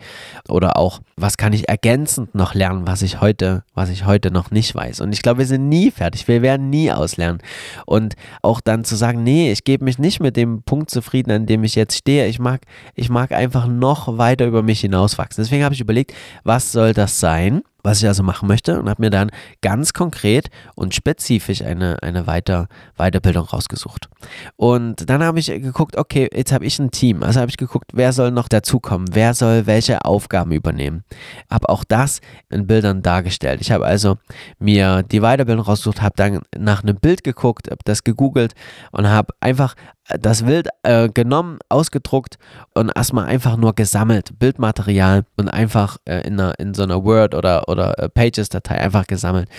oder 0.49 0.77
auch 0.77 0.99
was 1.15 1.37
kann 1.37 1.53
ich 1.53 1.69
ergänzend 1.69 2.33
noch 2.35 2.53
lernen, 2.53 2.87
was 2.87 3.01
ich 3.01 3.21
heute, 3.21 3.63
was 3.73 3.89
ich 3.89 4.05
heute 4.05 4.31
noch 4.31 4.51
nicht 4.51 4.73
weiß. 4.73 5.01
Und 5.01 5.13
ich 5.13 5.21
glaube, 5.21 5.39
wir 5.39 5.45
sind 5.45 5.69
nie 5.69 5.91
fertig, 5.91 6.27
wir 6.27 6.41
werden 6.41 6.69
nie 6.69 6.91
auslernen. 6.91 7.39
Und 7.85 8.15
auch 8.41 8.61
dann 8.61 8.83
zu 8.83 8.95
sagen, 8.95 9.23
nee, 9.23 9.51
ich 9.51 9.63
gebe 9.63 9.85
mich 9.85 9.99
nicht 9.99 10.19
mit 10.19 10.35
dem 10.35 10.63
Punkt 10.63 10.89
zufrieden, 10.89 11.31
an 11.31 11.45
dem 11.45 11.63
ich 11.63 11.75
jetzt 11.75 11.97
stehe. 11.97 12.27
Ich 12.27 12.39
mag, 12.39 12.61
ich 12.95 13.09
mag 13.09 13.31
einfach 13.31 13.67
noch 13.67 14.17
weiter 14.17 14.45
über 14.45 14.63
mich 14.63 14.81
hinauswachsen. 14.81 15.43
Deswegen 15.43 15.63
habe 15.63 15.75
ich 15.75 15.81
überlegt, 15.81 16.13
was 16.43 16.71
soll 16.71 16.93
das 16.93 17.19
sein? 17.19 17.61
Was 17.83 18.01
ich 18.01 18.07
also 18.07 18.23
machen 18.23 18.47
möchte 18.47 18.79
und 18.79 18.89
habe 18.89 19.01
mir 19.01 19.09
dann 19.09 19.31
ganz 19.61 19.93
konkret 19.93 20.49
und 20.75 20.93
spezifisch 20.93 21.61
eine, 21.63 22.01
eine 22.01 22.27
Weiter, 22.27 22.67
Weiterbildung 22.97 23.45
rausgesucht. 23.45 24.09
Und 24.55 25.09
dann 25.09 25.23
habe 25.23 25.39
ich 25.39 25.47
geguckt, 25.47 25.97
okay, 25.97 26.29
jetzt 26.33 26.51
habe 26.51 26.65
ich 26.65 26.79
ein 26.79 26.91
Team. 26.91 27.23
Also 27.23 27.39
habe 27.39 27.49
ich 27.49 27.57
geguckt, 27.57 27.91
wer 27.93 28.13
soll 28.13 28.31
noch 28.31 28.47
dazukommen, 28.47 29.07
wer 29.11 29.33
soll 29.33 29.65
welche 29.65 30.05
Aufgaben 30.05 30.51
übernehmen. 30.51 31.03
Habe 31.49 31.69
auch 31.69 31.83
das 31.83 32.21
in 32.49 32.67
Bildern 32.67 33.01
dargestellt. 33.01 33.61
Ich 33.61 33.71
habe 33.71 33.85
also 33.85 34.17
mir 34.59 35.03
die 35.03 35.21
Weiterbildung 35.21 35.65
rausgesucht, 35.65 36.01
habe 36.01 36.15
dann 36.15 36.41
nach 36.57 36.83
einem 36.83 36.95
Bild 36.95 37.23
geguckt, 37.23 37.69
habe 37.69 37.81
das 37.85 38.03
gegoogelt 38.03 38.53
und 38.91 39.07
habe 39.07 39.33
einfach 39.39 39.75
das 40.19 40.43
Bild 40.43 40.69
äh, 40.83 41.09
genommen, 41.09 41.59
ausgedruckt 41.69 42.37
und 42.73 42.91
erstmal 42.95 43.25
einfach 43.25 43.57
nur 43.57 43.73
gesammelt, 43.73 44.37
Bildmaterial 44.39 45.23
und 45.37 45.49
einfach 45.49 45.97
äh, 46.05 46.25
in, 46.27 46.39
einer, 46.39 46.59
in 46.59 46.73
so 46.73 46.83
einer 46.83 47.03
Word- 47.03 47.35
oder, 47.35 47.67
oder 47.67 47.97
äh, 47.99 48.09
Pages-Datei 48.09 48.79
einfach 48.79 49.07
gesammelt. 49.07 49.49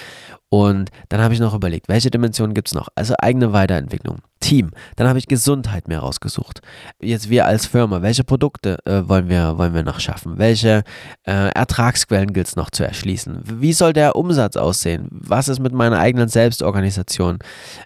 Und 0.53 0.91
dann 1.09 1.23
habe 1.23 1.33
ich 1.33 1.41
noch 1.41 1.55
überlegt, 1.55 1.89
welche 1.89 2.11
Dimensionen 2.11 2.53
gibt 2.53 2.69
es 2.69 2.75
noch? 2.75 2.89
Also 2.95 3.15
eigene 3.19 3.55
Weiterentwicklung. 3.55 4.19
Team. 4.43 4.73
Dann 4.97 5.09
habe 5.09 5.19
ich 5.19 5.29
Gesundheit 5.29 5.89
mehr 5.89 6.01
rausgesucht. 6.01 6.61
Jetzt 7.01 7.31
wir 7.31 7.47
als 7.47 7.65
Firma, 7.65 8.03
welche 8.03 8.25
Produkte 8.25 8.77
äh, 8.85 9.09
wollen, 9.09 9.29
wir, 9.29 9.57
wollen 9.57 9.73
wir 9.73 9.85
noch 9.85 10.01
schaffen? 10.01 10.37
Welche 10.37 10.83
äh, 11.27 11.49
Ertragsquellen 11.53 12.33
gilt 12.33 12.49
es 12.49 12.57
noch 12.57 12.71
zu 12.71 12.85
erschließen? 12.85 13.41
Wie 13.45 13.73
soll 13.73 13.93
der 13.93 14.17
Umsatz 14.17 14.57
aussehen? 14.57 15.09
Was 15.11 15.49
ist 15.49 15.61
mit 15.61 15.73
meiner 15.73 15.99
eigenen 15.99 16.29
Selbstorganisation? 16.29 17.39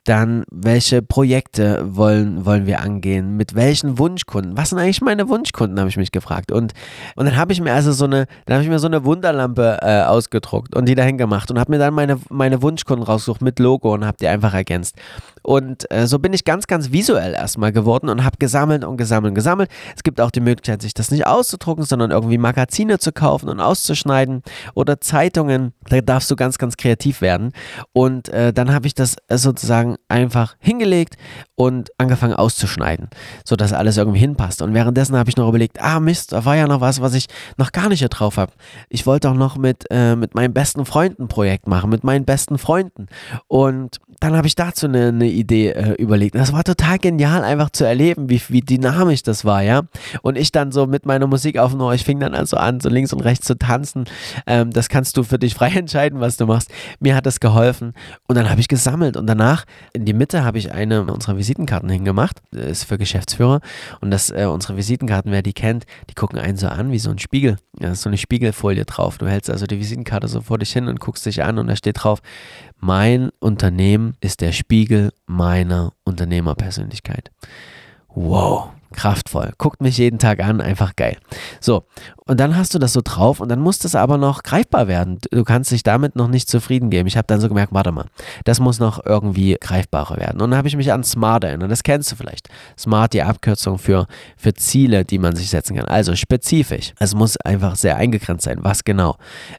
Dann, 0.04 0.44
welche 0.50 1.02
Projekte 1.02 1.84
wollen, 1.94 2.46
wollen 2.46 2.66
wir 2.66 2.80
angehen? 2.80 3.36
Mit 3.36 3.54
welchen 3.54 3.98
Wunschkunden? 3.98 4.56
Was 4.56 4.70
sind 4.70 4.78
eigentlich 4.78 5.02
meine 5.02 5.28
Wunschkunden, 5.28 5.78
habe 5.78 5.90
ich 5.90 5.98
mich 5.98 6.10
gefragt. 6.10 6.50
Und, 6.50 6.72
und 7.16 7.26
dann 7.26 7.36
habe 7.36 7.52
ich 7.52 7.60
mir 7.60 7.74
also 7.74 7.92
so 7.92 8.06
eine, 8.06 8.26
dann 8.46 8.54
habe 8.54 8.64
ich 8.64 8.70
mir 8.70 8.78
so 8.78 8.86
eine 8.86 9.04
Wunderlampe 9.04 9.78
äh, 9.82 10.02
ausgedruckt 10.02 10.74
und 10.74 10.86
die 10.88 10.94
dahin 10.94 11.18
gemacht 11.18 11.50
und 11.50 11.60
habe 11.60 11.70
mir 11.70 11.78
dann 11.78 11.92
meine, 11.92 12.18
meine 12.30 12.55
Wunschkunden 12.62 13.04
rausgesucht 13.04 13.42
mit 13.42 13.58
Logo 13.58 13.92
und 13.94 14.04
habe 14.04 14.16
die 14.20 14.28
einfach 14.28 14.54
ergänzt. 14.54 14.96
Und 15.46 15.88
äh, 15.92 16.08
so 16.08 16.18
bin 16.18 16.32
ich 16.32 16.44
ganz, 16.44 16.66
ganz 16.66 16.90
visuell 16.90 17.32
erstmal 17.32 17.70
geworden 17.70 18.08
und 18.08 18.24
habe 18.24 18.36
gesammelt 18.40 18.82
und 18.82 18.96
gesammelt 18.96 19.30
und 19.30 19.34
gesammelt. 19.36 19.70
Es 19.94 20.02
gibt 20.02 20.20
auch 20.20 20.32
die 20.32 20.40
Möglichkeit, 20.40 20.82
sich 20.82 20.92
das 20.92 21.12
nicht 21.12 21.24
auszudrucken, 21.24 21.84
sondern 21.84 22.10
irgendwie 22.10 22.36
Magazine 22.36 22.98
zu 22.98 23.12
kaufen 23.12 23.48
und 23.48 23.60
auszuschneiden 23.60 24.42
oder 24.74 25.00
Zeitungen. 25.00 25.72
Da 25.88 26.00
darfst 26.00 26.32
du 26.32 26.34
ganz, 26.34 26.58
ganz 26.58 26.76
kreativ 26.76 27.20
werden. 27.20 27.52
Und 27.92 28.28
äh, 28.30 28.52
dann 28.52 28.74
habe 28.74 28.88
ich 28.88 28.94
das 28.94 29.18
sozusagen 29.30 29.94
einfach 30.08 30.56
hingelegt 30.58 31.14
und 31.54 31.90
angefangen 31.96 32.34
auszuschneiden, 32.34 33.08
sodass 33.44 33.72
alles 33.72 33.98
irgendwie 33.98 34.18
hinpasst. 34.18 34.62
Und 34.62 34.74
währenddessen 34.74 35.16
habe 35.16 35.30
ich 35.30 35.36
noch 35.36 35.48
überlegt, 35.48 35.80
ah 35.80 36.00
Mist, 36.00 36.32
da 36.32 36.44
war 36.44 36.56
ja 36.56 36.66
noch 36.66 36.80
was, 36.80 37.00
was 37.00 37.14
ich 37.14 37.28
noch 37.56 37.70
gar 37.70 37.88
nicht 37.88 38.00
hier 38.00 38.08
drauf 38.08 38.36
habe. 38.36 38.50
Ich 38.88 39.06
wollte 39.06 39.30
auch 39.30 39.34
noch 39.34 39.56
mit, 39.56 39.84
äh, 39.90 40.16
mit 40.16 40.34
meinen 40.34 40.52
besten 40.52 40.84
Freunden 40.84 41.22
ein 41.22 41.28
Projekt 41.28 41.68
machen, 41.68 41.88
mit 41.88 42.02
meinen 42.02 42.24
besten 42.24 42.58
Freunden. 42.58 43.06
Und 43.46 43.98
dann 44.18 44.36
habe 44.36 44.48
ich 44.48 44.56
dazu 44.56 44.86
eine, 44.86 45.08
eine 45.08 45.35
Idee 45.38 45.70
äh, 45.70 45.92
überlegt. 45.92 46.34
Das 46.34 46.52
war 46.52 46.64
total 46.64 46.98
genial, 46.98 47.44
einfach 47.44 47.70
zu 47.70 47.84
erleben, 47.84 48.28
wie, 48.28 48.40
wie 48.48 48.60
dynamisch 48.60 49.22
das 49.22 49.44
war, 49.44 49.62
ja. 49.62 49.82
Und 50.22 50.36
ich 50.36 50.52
dann 50.52 50.72
so 50.72 50.86
mit 50.86 51.06
meiner 51.06 51.26
Musik 51.26 51.58
auf 51.58 51.72
dem 51.72 51.80
Ohr, 51.80 51.94
ich 51.94 52.04
fing 52.04 52.20
dann 52.20 52.34
an 52.34 52.46
so 52.46 52.56
an, 52.56 52.80
so 52.80 52.88
links 52.88 53.12
und 53.12 53.20
rechts 53.20 53.46
zu 53.46 53.58
tanzen. 53.58 54.04
Ähm, 54.46 54.70
das 54.70 54.88
kannst 54.88 55.16
du 55.16 55.22
für 55.22 55.38
dich 55.38 55.54
frei 55.54 55.70
entscheiden, 55.74 56.20
was 56.20 56.36
du 56.36 56.46
machst. 56.46 56.70
Mir 57.00 57.14
hat 57.14 57.26
das 57.26 57.40
geholfen. 57.40 57.92
Und 58.26 58.36
dann 58.36 58.50
habe 58.50 58.60
ich 58.60 58.68
gesammelt 58.68 59.16
und 59.16 59.26
danach 59.26 59.64
in 59.92 60.04
die 60.04 60.12
Mitte 60.12 60.44
habe 60.44 60.58
ich 60.58 60.72
eine 60.72 61.02
unserer 61.04 61.36
Visitenkarten 61.36 61.88
hingemacht. 61.88 62.40
Das 62.50 62.66
ist 62.66 62.84
für 62.84 62.98
Geschäftsführer. 62.98 63.60
Und 64.00 64.10
das, 64.10 64.30
äh, 64.30 64.46
unsere 64.46 64.76
Visitenkarten, 64.76 65.32
wer 65.32 65.42
die 65.42 65.52
kennt, 65.52 65.84
die 66.10 66.14
gucken 66.14 66.38
einen 66.38 66.56
so 66.56 66.68
an 66.68 66.92
wie 66.92 66.98
so 66.98 67.10
ein 67.10 67.18
Spiegel. 67.18 67.56
Ja, 67.78 67.92
ist 67.92 68.02
so 68.02 68.08
eine 68.08 68.18
Spiegelfolie 68.18 68.84
drauf. 68.84 69.18
Du 69.18 69.26
hältst 69.26 69.50
also 69.50 69.66
die 69.66 69.78
Visitenkarte 69.78 70.28
so 70.28 70.40
vor 70.40 70.58
dich 70.58 70.72
hin 70.72 70.88
und 70.88 71.00
guckst 71.00 71.26
dich 71.26 71.42
an 71.42 71.58
und 71.58 71.66
da 71.66 71.76
steht 71.76 72.02
drauf, 72.02 72.20
mein 72.78 73.30
Unternehmen 73.38 74.16
ist 74.20 74.40
der 74.40 74.52
Spiegel 74.52 75.12
meiner 75.26 75.92
Unternehmerpersönlichkeit. 76.04 77.30
Wow, 78.08 78.70
kraftvoll. 78.96 79.52
Guckt 79.58 79.80
mich 79.80 79.98
jeden 79.98 80.18
Tag 80.18 80.40
an, 80.40 80.60
einfach 80.60 80.96
geil. 80.96 81.18
So, 81.60 81.84
und 82.26 82.40
dann 82.40 82.56
hast 82.56 82.74
du 82.74 82.80
das 82.80 82.92
so 82.92 83.00
drauf 83.04 83.38
und 83.38 83.48
dann 83.48 83.60
muss 83.60 83.78
das 83.78 83.94
aber 83.94 84.18
noch 84.18 84.42
greifbar 84.42 84.88
werden. 84.88 85.18
Du 85.30 85.44
kannst 85.44 85.70
dich 85.70 85.84
damit 85.84 86.16
noch 86.16 86.26
nicht 86.26 86.48
zufrieden 86.48 86.90
geben. 86.90 87.06
Ich 87.06 87.16
habe 87.16 87.26
dann 87.28 87.40
so 87.40 87.48
gemerkt, 87.48 87.72
warte 87.72 87.92
mal, 87.92 88.06
das 88.44 88.58
muss 88.58 88.80
noch 88.80 89.04
irgendwie 89.04 89.56
greifbarer 89.60 90.16
werden. 90.16 90.40
Und 90.40 90.50
dann 90.50 90.58
habe 90.58 90.66
ich 90.66 90.76
mich 90.76 90.92
an 90.92 91.04
Smart 91.04 91.44
erinnert, 91.44 91.70
das 91.70 91.84
kennst 91.84 92.10
du 92.10 92.16
vielleicht. 92.16 92.48
Smart, 92.76 93.12
die 93.12 93.22
Abkürzung 93.22 93.78
für, 93.78 94.06
für 94.36 94.54
Ziele, 94.54 95.04
die 95.04 95.18
man 95.18 95.36
sich 95.36 95.50
setzen 95.50 95.76
kann. 95.76 95.86
Also 95.86 96.16
spezifisch. 96.16 96.94
Es 96.98 97.14
muss 97.14 97.36
einfach 97.36 97.76
sehr 97.76 97.96
eingegrenzt 97.96 98.44
sein. 98.44 98.58
Was 98.62 98.82
genau? 98.82 99.16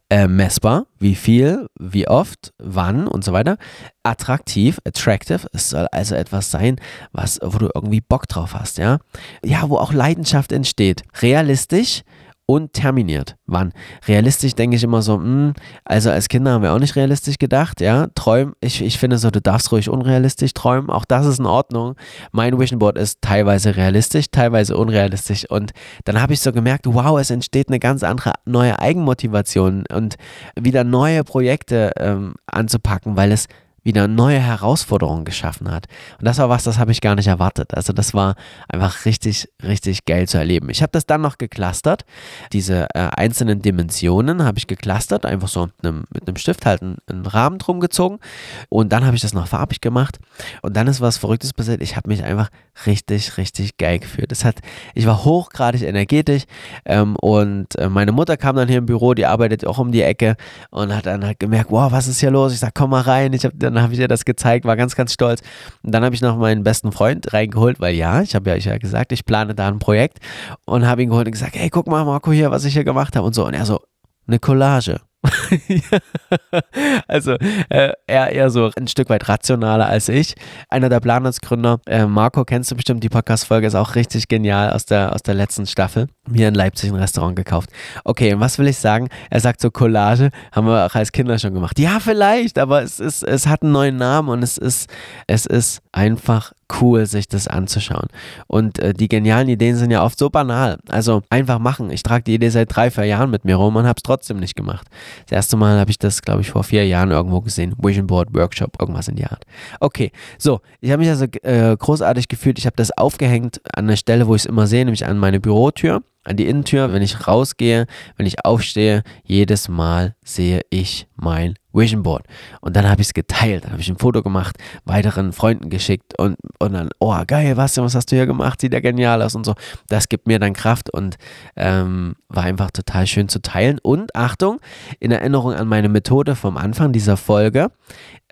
Äh, 0.09 0.27
messbar, 0.27 0.87
wie 0.99 1.15
viel, 1.15 1.67
wie 1.79 2.07
oft, 2.07 2.53
wann 2.57 3.07
und 3.07 3.23
so 3.23 3.31
weiter. 3.31 3.57
Attraktiv, 4.07 4.79
attractive, 4.85 5.47
es 5.53 5.69
soll 5.69 5.87
also 5.91 6.15
etwas 6.15 6.49
sein, 6.49 6.77
was, 7.11 7.39
wo 7.43 7.57
du 7.57 7.69
irgendwie 7.73 8.01
Bock 8.01 8.27
drauf 8.27 8.53
hast, 8.53 8.77
ja. 8.77 8.99
Ja, 9.43 9.69
wo 9.69 9.77
auch 9.77 9.93
Leidenschaft 9.93 10.51
entsteht. 10.51 11.03
Realistisch, 11.21 12.03
und 12.49 12.71
terminiert. 12.71 13.35
Wann? 13.45 13.73
Realistisch 14.07 14.55
denke 14.55 14.77
ich 14.77 14.83
immer 14.83 15.01
so, 15.01 15.17
mh, 15.17 15.23
hm, 15.23 15.53
also 15.83 16.09
als 16.09 16.29
Kinder 16.29 16.51
haben 16.51 16.63
wir 16.63 16.73
auch 16.73 16.79
nicht 16.79 16.95
realistisch 16.95 17.37
gedacht, 17.37 17.81
ja. 17.81 18.07
Träumen, 18.15 18.53
ich, 18.61 18.81
ich 18.81 18.97
finde 18.97 19.17
so, 19.17 19.29
du 19.29 19.41
darfst 19.41 19.71
ruhig 19.71 19.89
unrealistisch 19.89 20.53
träumen, 20.53 20.89
auch 20.89 21.03
das 21.03 21.25
ist 21.25 21.39
in 21.39 21.45
Ordnung. 21.45 21.95
Mein 22.31 22.57
Vision 22.57 22.79
Board 22.79 22.97
ist 22.97 23.21
teilweise 23.21 23.75
realistisch, 23.75 24.27
teilweise 24.31 24.77
unrealistisch 24.77 25.45
und 25.49 25.73
dann 26.05 26.21
habe 26.21 26.33
ich 26.33 26.39
so 26.39 26.53
gemerkt, 26.53 26.85
wow, 26.87 27.19
es 27.19 27.29
entsteht 27.29 27.67
eine 27.67 27.79
ganz 27.79 28.01
andere 28.01 28.33
neue 28.45 28.79
Eigenmotivation 28.79 29.83
und 29.93 30.15
wieder 30.57 30.85
neue 30.85 31.25
Projekte 31.25 31.91
ähm, 31.97 32.35
anzupacken, 32.45 33.17
weil 33.17 33.33
es 33.33 33.47
wieder 33.87 34.09
neue 34.09 34.39
Herausforderungen 34.39 35.23
geschaffen 35.23 35.71
hat. 35.71 35.87
Und 36.19 36.25
das 36.25 36.37
war 36.39 36.49
was, 36.49 36.65
das 36.65 36.77
habe 36.77 36.91
ich 36.91 36.99
gar 36.99 37.15
nicht 37.15 37.27
erwartet. 37.27 37.73
Also 37.73 37.93
das 37.93 38.13
war 38.13 38.35
einfach 38.67 39.05
richtig, 39.05 39.47
richtig 39.63 40.03
geil 40.03 40.27
zu 40.27 40.37
erleben. 40.37 40.69
Ich 40.69 40.81
habe 40.81 40.91
das 40.91 41.05
dann 41.05 41.21
noch 41.21 41.37
geclustert. 41.37 42.03
Diese 42.51 42.87
äh, 42.93 43.07
einzelnen 43.15 43.61
Dimensionen 43.61 44.43
habe 44.43 44.57
ich 44.57 44.67
geclustert, 44.67 45.25
einfach 45.25 45.47
so 45.47 45.67
mit 45.67 45.73
einem, 45.83 46.03
mit 46.13 46.27
einem 46.27 46.35
Stift 46.35 46.65
halt 46.65 46.81
einen, 46.81 46.97
einen 47.07 47.25
Rahmen 47.25 47.59
drum 47.59 47.79
gezogen. 47.79 48.19
Und 48.67 48.91
dann 48.91 49.05
habe 49.05 49.15
ich 49.15 49.21
das 49.21 49.33
noch 49.33 49.47
farbig 49.47 49.79
gemacht. 49.79 50.19
Und 50.61 50.75
dann 50.75 50.87
ist 50.87 50.99
was 50.99 51.17
Verrücktes 51.17 51.53
passiert. 51.53 51.81
Ich 51.81 51.95
habe 51.95 52.09
mich 52.09 52.25
einfach 52.25 52.49
richtig, 52.85 53.37
richtig 53.37 53.77
geil 53.77 53.99
gefühlt. 53.99 54.31
Das 54.31 54.43
hat, 54.43 54.59
ich 54.95 55.05
war 55.05 55.23
hochgradig 55.23 55.83
energetisch 55.83 56.43
ähm, 56.85 57.15
und 57.15 57.77
äh, 57.77 57.87
meine 57.87 58.11
Mutter 58.11 58.35
kam 58.35 58.57
dann 58.57 58.67
hier 58.67 58.79
im 58.79 58.85
Büro, 58.85 59.13
die 59.13 59.25
arbeitet 59.25 59.65
auch 59.65 59.77
um 59.77 59.93
die 59.93 60.01
Ecke 60.01 60.35
und 60.71 60.93
hat 60.93 61.05
dann 61.05 61.25
halt 61.25 61.39
gemerkt, 61.39 61.71
wow, 61.71 61.89
was 61.89 62.07
ist 62.07 62.19
hier 62.19 62.31
los? 62.31 62.51
Ich 62.51 62.59
sag, 62.59 62.75
komm 62.75 62.89
mal 62.89 63.01
rein. 63.01 63.31
Ich 63.31 63.45
habe 63.45 63.55
dann 63.55 63.76
dann 63.77 63.83
habe 63.83 63.93
ich 63.93 63.99
ihr 63.99 64.07
das 64.07 64.25
gezeigt, 64.25 64.65
war 64.65 64.75
ganz, 64.75 64.95
ganz 64.95 65.13
stolz. 65.13 65.41
Und 65.83 65.93
dann 65.93 66.03
habe 66.03 66.13
ich 66.13 66.21
noch 66.21 66.37
meinen 66.37 66.63
besten 66.63 66.91
Freund 66.91 67.33
reingeholt, 67.33 67.79
weil 67.79 67.95
ja, 67.95 68.21
ich 68.21 68.35
habe 68.35 68.49
ja, 68.49 68.55
ja 68.55 68.77
gesagt, 68.77 69.11
ich 69.11 69.25
plane 69.25 69.55
da 69.55 69.67
ein 69.67 69.79
Projekt 69.79 70.19
und 70.65 70.85
habe 70.85 71.03
ihn 71.03 71.09
geholt 71.09 71.27
und 71.27 71.33
gesagt, 71.33 71.55
hey, 71.55 71.69
guck 71.69 71.87
mal, 71.87 72.03
Marco 72.05 72.31
hier, 72.31 72.51
was 72.51 72.65
ich 72.65 72.73
hier 72.73 72.83
gemacht 72.83 73.15
habe 73.15 73.25
und 73.25 73.33
so. 73.33 73.45
Und 73.45 73.53
er 73.53 73.65
so, 73.65 73.79
eine 74.27 74.39
Collage. 74.39 74.99
also 77.07 77.33
äh, 77.69 77.91
er 78.07 78.31
eher 78.31 78.49
so 78.49 78.71
ein 78.75 78.87
Stück 78.87 79.09
weit 79.09 79.27
rationaler 79.27 79.87
als 79.87 80.09
ich. 80.09 80.35
Einer 80.69 80.89
der 80.89 80.99
Planungsgründer, 80.99 81.79
äh, 81.87 82.05
Marco, 82.05 82.45
kennst 82.45 82.71
du 82.71 82.75
bestimmt, 82.75 83.03
die 83.03 83.09
Podcast-Folge 83.09 83.67
ist 83.67 83.75
auch 83.75 83.95
richtig 83.95 84.27
genial 84.27 84.71
aus 84.71 84.85
der, 84.85 85.13
aus 85.13 85.23
der 85.23 85.35
letzten 85.35 85.65
Staffel. 85.65 86.07
Mir 86.27 86.47
in 86.47 86.55
Leipzig 86.55 86.91
ein 86.91 86.95
Restaurant 86.95 87.35
gekauft. 87.35 87.69
Okay, 88.03 88.33
und 88.33 88.39
was 88.39 88.59
will 88.59 88.67
ich 88.67 88.77
sagen? 88.77 89.09
Er 89.29 89.39
sagt 89.39 89.61
so 89.61 89.71
Collage, 89.71 90.29
haben 90.51 90.67
wir 90.67 90.85
auch 90.85 90.95
als 90.95 91.11
Kinder 91.11 91.39
schon 91.39 91.53
gemacht. 91.53 91.79
Ja, 91.79 91.99
vielleicht, 91.99 92.59
aber 92.59 92.81
es, 92.81 92.99
ist, 92.99 93.23
es 93.23 93.47
hat 93.47 93.63
einen 93.63 93.71
neuen 93.71 93.97
Namen 93.97 94.29
und 94.29 94.43
es 94.43 94.57
ist, 94.57 94.89
es 95.27 95.45
ist 95.45 95.81
einfach 95.97 96.53
cool, 96.79 97.07
sich 97.07 97.27
das 97.27 97.47
anzuschauen. 97.47 98.07
Und 98.45 98.77
äh, 98.77 98.93
die 98.93 99.07
genialen 99.07 99.49
Ideen 99.49 99.75
sind 99.75 99.89
ja 99.89 100.03
oft 100.03 100.19
so 100.19 100.29
banal. 100.29 100.77
Also 100.89 101.23
einfach 101.31 101.57
machen. 101.57 101.89
Ich 101.89 102.03
trage 102.03 102.23
die 102.23 102.35
Idee 102.35 102.49
seit 102.49 102.75
drei, 102.75 102.91
vier 102.91 103.05
Jahren 103.05 103.31
mit 103.31 103.45
mir 103.45 103.55
rum 103.55 103.75
und 103.75 103.87
habe 103.87 103.97
es 103.97 104.03
trotzdem 104.03 104.37
nicht 104.37 104.55
gemacht. 104.55 104.87
Das 105.25 105.35
erste 105.37 105.57
Mal 105.57 105.79
habe 105.79 105.89
ich 105.89 105.97
das, 105.97 106.21
glaube 106.21 106.41
ich, 106.41 106.51
vor 106.51 106.63
vier 106.63 106.85
Jahren 106.85 107.09
irgendwo 107.09 107.41
gesehen. 107.41 107.73
Vision 107.81 108.05
Board 108.05 108.35
Workshop, 108.35 108.79
irgendwas 108.79 109.07
in 109.07 109.15
die 109.15 109.25
Art. 109.25 109.43
Okay, 109.79 110.11
so. 110.37 110.61
Ich 110.81 110.91
habe 110.91 110.99
mich 110.99 111.09
also 111.09 111.25
äh, 111.41 111.75
großartig 111.75 112.27
gefühlt. 112.27 112.59
Ich 112.59 112.67
habe 112.67 112.75
das 112.75 112.95
aufgehängt 112.95 113.59
an 113.73 113.87
der 113.87 113.95
Stelle, 113.95 114.27
wo 114.27 114.35
ich 114.35 114.43
es 114.43 114.45
immer 114.45 114.67
sehe, 114.67 114.85
nämlich 114.85 115.05
an 115.05 115.17
meine 115.17 115.39
Bürotür 115.39 116.03
an 116.27 116.35
die 116.35 116.47
Innentür, 116.47 116.91
wenn 116.91 117.01
ich 117.01 117.25
rausgehe, 117.25 117.87
wenn 118.17 118.25
ich 118.25 118.43
aufstehe, 118.43 119.03
jedes 119.23 119.69
Mal 119.69 120.13
sehe 120.25 120.61
ich 120.69 121.07
mein 121.15 121.55
Vision 121.77 122.03
Board. 122.03 122.25
Und 122.61 122.75
dann 122.75 122.89
habe 122.89 123.01
ich 123.01 123.07
es 123.07 123.13
geteilt, 123.13 123.65
dann 123.65 123.71
habe 123.71 123.81
ich 123.81 123.89
ein 123.89 123.97
Foto 123.97 124.23
gemacht, 124.23 124.57
weiteren 124.85 125.31
Freunden 125.33 125.69
geschickt 125.69 126.17
und, 126.19 126.37
und 126.59 126.73
dann, 126.73 126.89
oh 126.99 127.15
geil, 127.25 127.57
was, 127.57 127.77
was 127.77 127.95
hast 127.95 128.11
du 128.11 128.15
hier 128.15 128.25
gemacht, 128.25 128.59
sieht 128.61 128.73
ja 128.73 128.79
genial 128.79 129.21
aus 129.21 129.35
und 129.35 129.45
so. 129.45 129.53
Das 129.87 130.09
gibt 130.09 130.27
mir 130.27 130.39
dann 130.39 130.53
Kraft 130.53 130.89
und 130.93 131.17
ähm, 131.55 132.15
war 132.29 132.43
einfach 132.43 132.71
total 132.71 133.07
schön 133.07 133.29
zu 133.29 133.41
teilen. 133.41 133.79
Und 133.81 134.15
Achtung, 134.15 134.59
in 134.99 135.11
Erinnerung 135.11 135.53
an 135.53 135.67
meine 135.67 135.89
Methode 135.89 136.35
vom 136.35 136.57
Anfang 136.57 136.91
dieser 136.91 137.17
Folge, 137.17 137.71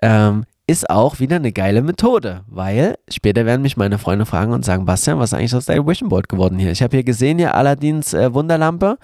ähm, 0.02 0.44
ist 0.68 0.90
auch 0.90 1.20
wieder 1.20 1.36
eine 1.36 1.52
geile 1.52 1.80
Methode, 1.80 2.42
weil 2.48 2.96
später 3.08 3.46
werden 3.46 3.62
mich 3.62 3.76
meine 3.76 3.98
Freunde 3.98 4.26
fragen 4.26 4.52
und 4.52 4.64
sagen, 4.64 4.84
Bastian, 4.84 5.18
was 5.18 5.32
ist 5.32 5.38
eigentlich 5.38 5.54
aus 5.54 5.66
deinem 5.66 5.86
Vision 5.86 6.08
Board 6.08 6.28
geworden 6.28 6.58
hier? 6.58 6.72
Ich 6.72 6.82
habe 6.82 6.96
hier 6.96 7.04
gesehen, 7.04 7.38
hier 7.38 7.54
Aladdins 7.54 8.14
äh, 8.14 8.34
Wunderlampe, 8.34 8.98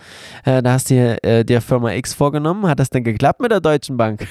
äh, 0.45 0.61
da 0.61 0.73
hast 0.73 0.91
du 0.91 0.95
hier, 0.95 1.25
äh, 1.25 1.45
dir 1.45 1.61
Firma 1.61 1.93
X 1.93 2.15
vorgenommen, 2.15 2.67
hat 2.67 2.81
das 2.81 2.91
denn 2.91 3.05
geklappt 3.05 3.41
mit 3.41 3.53
der 3.53 3.61
Deutschen 3.61 3.97
Bank? 3.97 4.27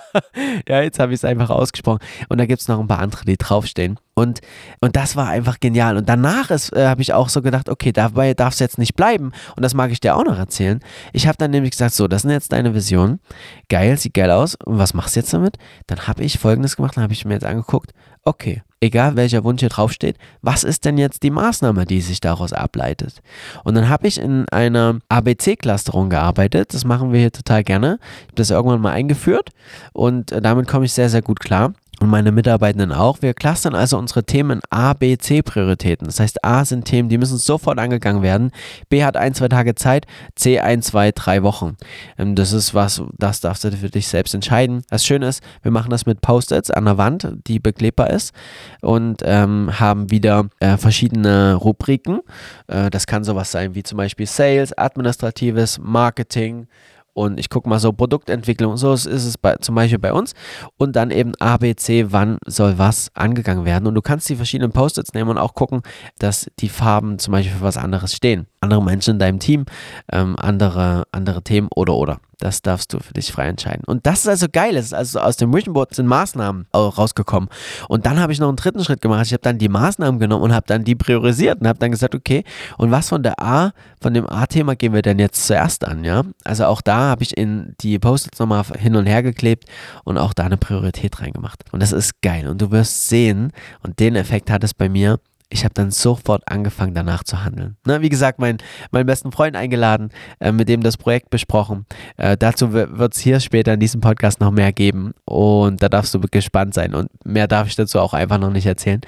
ja, 0.68 0.82
jetzt 0.82 0.98
habe 0.98 1.12
ich 1.12 1.20
es 1.20 1.24
einfach 1.24 1.50
ausgesprochen 1.50 2.00
und 2.28 2.38
da 2.38 2.46
gibt 2.46 2.60
es 2.60 2.66
noch 2.66 2.80
ein 2.80 2.88
paar 2.88 2.98
andere, 2.98 3.24
die 3.24 3.36
draufstehen. 3.36 4.00
Und, 4.14 4.40
und 4.80 4.94
das 4.94 5.16
war 5.16 5.28
einfach 5.28 5.58
genial. 5.58 5.96
Und 5.96 6.08
danach 6.08 6.50
äh, 6.50 6.86
habe 6.86 7.02
ich 7.02 7.12
auch 7.12 7.28
so 7.28 7.42
gedacht, 7.42 7.68
okay, 7.68 7.92
dabei 7.92 8.34
darf 8.34 8.54
es 8.54 8.60
jetzt 8.60 8.78
nicht 8.78 8.94
bleiben. 8.94 9.32
Und 9.56 9.62
das 9.62 9.74
mag 9.74 9.90
ich 9.90 10.00
dir 10.00 10.16
auch 10.16 10.24
noch 10.24 10.38
erzählen. 10.38 10.80
Ich 11.12 11.26
habe 11.26 11.36
dann 11.36 11.50
nämlich 11.50 11.72
gesagt, 11.72 11.94
so, 11.94 12.06
das 12.06 12.22
sind 12.22 12.30
jetzt 12.30 12.52
deine 12.52 12.74
Visionen. 12.74 13.20
Geil, 13.68 13.98
sieht 13.98 14.14
geil 14.14 14.30
aus. 14.30 14.54
Und 14.54 14.78
was 14.78 14.94
machst 14.94 15.16
du 15.16 15.20
jetzt 15.20 15.34
damit? 15.34 15.58
Dann 15.88 16.06
habe 16.06 16.22
ich 16.22 16.38
folgendes 16.38 16.76
gemacht, 16.76 16.96
dann 16.96 17.02
habe 17.02 17.12
ich 17.12 17.24
mir 17.24 17.34
jetzt 17.34 17.44
angeguckt, 17.44 17.92
okay, 18.22 18.62
egal 18.80 19.16
welcher 19.16 19.44
Wunsch 19.44 19.60
hier 19.60 19.68
draufsteht, 19.68 20.16
was 20.42 20.62
ist 20.62 20.84
denn 20.84 20.98
jetzt 20.98 21.22
die 21.22 21.30
Maßnahme, 21.30 21.84
die 21.84 22.00
sich 22.00 22.20
daraus 22.20 22.52
ableitet? 22.52 23.20
Und 23.64 23.74
dann 23.74 23.88
habe 23.88 24.06
ich 24.06 24.18
in 24.18 24.48
einer 24.50 24.98
ABC-Clusterung 25.08 26.10
gearbeitet. 26.10 26.72
Das 26.72 26.84
machen 26.84 27.12
wir 27.12 27.20
hier 27.20 27.32
total 27.32 27.64
gerne. 27.64 27.98
Ich 28.20 28.26
habe 28.28 28.34
das 28.36 28.50
irgendwann 28.50 28.80
mal 28.80 28.92
eingeführt 28.92 29.50
und 29.92 30.32
äh, 30.32 30.40
damit 30.40 30.68
komme 30.68 30.84
ich 30.84 30.92
sehr, 30.92 31.08
sehr 31.08 31.22
gut 31.22 31.40
klar 31.40 31.74
und 32.04 32.10
meine 32.10 32.32
Mitarbeitenden 32.32 32.92
auch. 32.92 33.22
Wir 33.22 33.32
clustern 33.32 33.74
also 33.74 33.96
unsere 33.96 34.24
Themen 34.24 34.60
A, 34.68 34.92
B, 34.92 35.16
C 35.16 35.40
Prioritäten. 35.40 36.06
Das 36.06 36.20
heißt, 36.20 36.44
A 36.44 36.66
sind 36.66 36.84
Themen, 36.84 37.08
die 37.08 37.16
müssen 37.16 37.38
sofort 37.38 37.78
angegangen 37.78 38.22
werden. 38.22 38.50
B 38.90 39.02
hat 39.02 39.16
ein, 39.16 39.32
zwei 39.32 39.48
Tage 39.48 39.74
Zeit. 39.74 40.06
C 40.36 40.60
ein, 40.60 40.82
zwei, 40.82 41.12
drei 41.12 41.42
Wochen. 41.42 41.76
Ähm, 42.18 42.34
das 42.34 42.52
ist 42.52 42.74
was, 42.74 43.02
das 43.16 43.40
darfst 43.40 43.64
du 43.64 43.72
für 43.72 43.88
dich 43.88 44.06
selbst 44.06 44.34
entscheiden. 44.34 44.82
Das 44.90 45.06
Schöne 45.06 45.28
ist, 45.28 45.42
wir 45.62 45.70
machen 45.70 45.88
das 45.88 46.04
mit 46.04 46.20
Post-its 46.20 46.70
an 46.70 46.84
der 46.84 46.98
Wand, 46.98 47.26
die 47.46 47.58
beklebbar 47.58 48.10
ist 48.10 48.34
und 48.82 49.22
ähm, 49.24 49.70
haben 49.80 50.10
wieder 50.10 50.50
äh, 50.60 50.76
verschiedene 50.76 51.54
Rubriken. 51.54 52.20
Äh, 52.66 52.90
das 52.90 53.06
kann 53.06 53.24
sowas 53.24 53.50
sein 53.50 53.74
wie 53.74 53.82
zum 53.82 53.96
Beispiel 53.96 54.26
Sales, 54.26 54.76
Administratives, 54.76 55.78
Marketing, 55.78 56.68
und 57.14 57.38
ich 57.40 57.48
gucke 57.48 57.68
mal 57.68 57.78
so 57.78 57.92
Produktentwicklung, 57.92 58.76
so 58.76 58.92
ist 58.92 59.06
es 59.06 59.38
bei, 59.38 59.56
zum 59.56 59.74
Beispiel 59.74 59.98
bei 59.98 60.12
uns 60.12 60.34
und 60.76 60.94
dann 60.96 61.10
eben 61.10 61.34
ABC, 61.36 62.12
wann 62.12 62.38
soll 62.46 62.78
was 62.78 63.10
angegangen 63.14 63.64
werden 63.64 63.86
und 63.86 63.94
du 63.94 64.02
kannst 64.02 64.28
die 64.28 64.36
verschiedenen 64.36 64.72
Post-its 64.72 65.14
nehmen 65.14 65.30
und 65.30 65.38
auch 65.38 65.54
gucken, 65.54 65.82
dass 66.18 66.50
die 66.58 66.68
Farben 66.68 67.18
zum 67.18 67.32
Beispiel 67.32 67.56
für 67.56 67.62
was 67.62 67.76
anderes 67.76 68.14
stehen. 68.14 68.46
Andere 68.64 68.82
Menschen 68.82 69.12
in 69.12 69.18
deinem 69.18 69.38
Team, 69.38 69.66
ähm, 70.10 70.36
andere, 70.38 71.04
andere 71.12 71.42
Themen 71.42 71.68
oder 71.74 71.94
oder. 71.94 72.18
Das 72.38 72.62
darfst 72.62 72.92
du 72.92 72.98
für 72.98 73.14
dich 73.14 73.32
frei 73.32 73.46
entscheiden. 73.46 73.84
Und 73.86 74.06
das 74.06 74.20
ist 74.20 74.28
also 74.28 74.46
geil. 74.52 74.76
Es 74.76 74.86
ist 74.86 74.92
also 74.92 75.20
aus 75.20 75.36
dem 75.36 75.54
Vision 75.54 75.72
Board 75.72 75.94
sind 75.94 76.06
Maßnahmen 76.06 76.66
rausgekommen. 76.74 77.48
Und 77.88 78.06
dann 78.06 78.18
habe 78.18 78.32
ich 78.32 78.40
noch 78.40 78.48
einen 78.48 78.56
dritten 78.56 78.82
Schritt 78.84 79.00
gemacht. 79.00 79.24
Ich 79.26 79.32
habe 79.32 79.42
dann 79.42 79.58
die 79.58 79.68
Maßnahmen 79.68 80.18
genommen 80.18 80.42
und 80.42 80.52
habe 80.52 80.66
dann 80.66 80.84
die 80.84 80.94
priorisiert 80.94 81.60
und 81.60 81.68
habe 81.68 81.78
dann 81.78 81.90
gesagt, 81.90 82.14
okay, 82.14 82.44
und 82.76 82.90
was 82.90 83.08
von 83.08 83.22
der 83.22 83.40
A, 83.40 83.72
von 84.00 84.14
dem 84.14 84.28
A-Thema 84.28 84.76
gehen 84.76 84.92
wir 84.92 85.02
denn 85.02 85.18
jetzt 85.18 85.46
zuerst 85.46 85.84
an, 85.84 86.04
ja? 86.04 86.22
Also 86.44 86.66
auch 86.66 86.80
da 86.80 86.96
habe 86.96 87.22
ich 87.22 87.36
in 87.36 87.74
die 87.80 87.98
Post-its 87.98 88.38
nochmal 88.38 88.64
hin 88.78 88.96
und 88.96 89.06
her 89.06 89.22
geklebt 89.22 89.64
und 90.04 90.18
auch 90.18 90.34
da 90.34 90.44
eine 90.44 90.56
Priorität 90.56 91.20
reingemacht. 91.20 91.64
Und 91.72 91.82
das 91.82 91.92
ist 91.92 92.20
geil. 92.20 92.48
Und 92.48 92.60
du 92.60 92.70
wirst 92.70 93.08
sehen, 93.08 93.52
und 93.82 94.00
den 94.00 94.16
Effekt 94.16 94.50
hat 94.50 94.64
es 94.64 94.74
bei 94.74 94.88
mir, 94.88 95.18
ich 95.50 95.64
habe 95.64 95.74
dann 95.74 95.90
sofort 95.90 96.42
angefangen, 96.46 96.94
danach 96.94 97.22
zu 97.22 97.44
handeln. 97.44 97.76
Ne, 97.86 98.00
wie 98.00 98.08
gesagt, 98.08 98.38
mein, 98.38 98.58
meinen 98.90 99.06
besten 99.06 99.30
Freund 99.30 99.56
eingeladen, 99.56 100.10
äh, 100.40 100.52
mit 100.52 100.68
dem 100.68 100.82
das 100.82 100.96
Projekt 100.96 101.30
besprochen. 101.30 101.86
Äh, 102.16 102.36
dazu 102.36 102.72
wird 102.72 103.14
es 103.14 103.20
hier 103.20 103.40
später 103.40 103.74
in 103.74 103.80
diesem 103.80 104.00
Podcast 104.00 104.40
noch 104.40 104.50
mehr 104.50 104.72
geben 104.72 105.12
und 105.24 105.82
da 105.82 105.88
darfst 105.88 106.14
du 106.14 106.20
gespannt 106.20 106.74
sein 106.74 106.94
und 106.94 107.08
mehr 107.24 107.46
darf 107.46 107.68
ich 107.68 107.76
dazu 107.76 108.00
auch 108.00 108.14
einfach 108.14 108.38
noch 108.38 108.50
nicht 108.50 108.66
erzählen. 108.66 109.00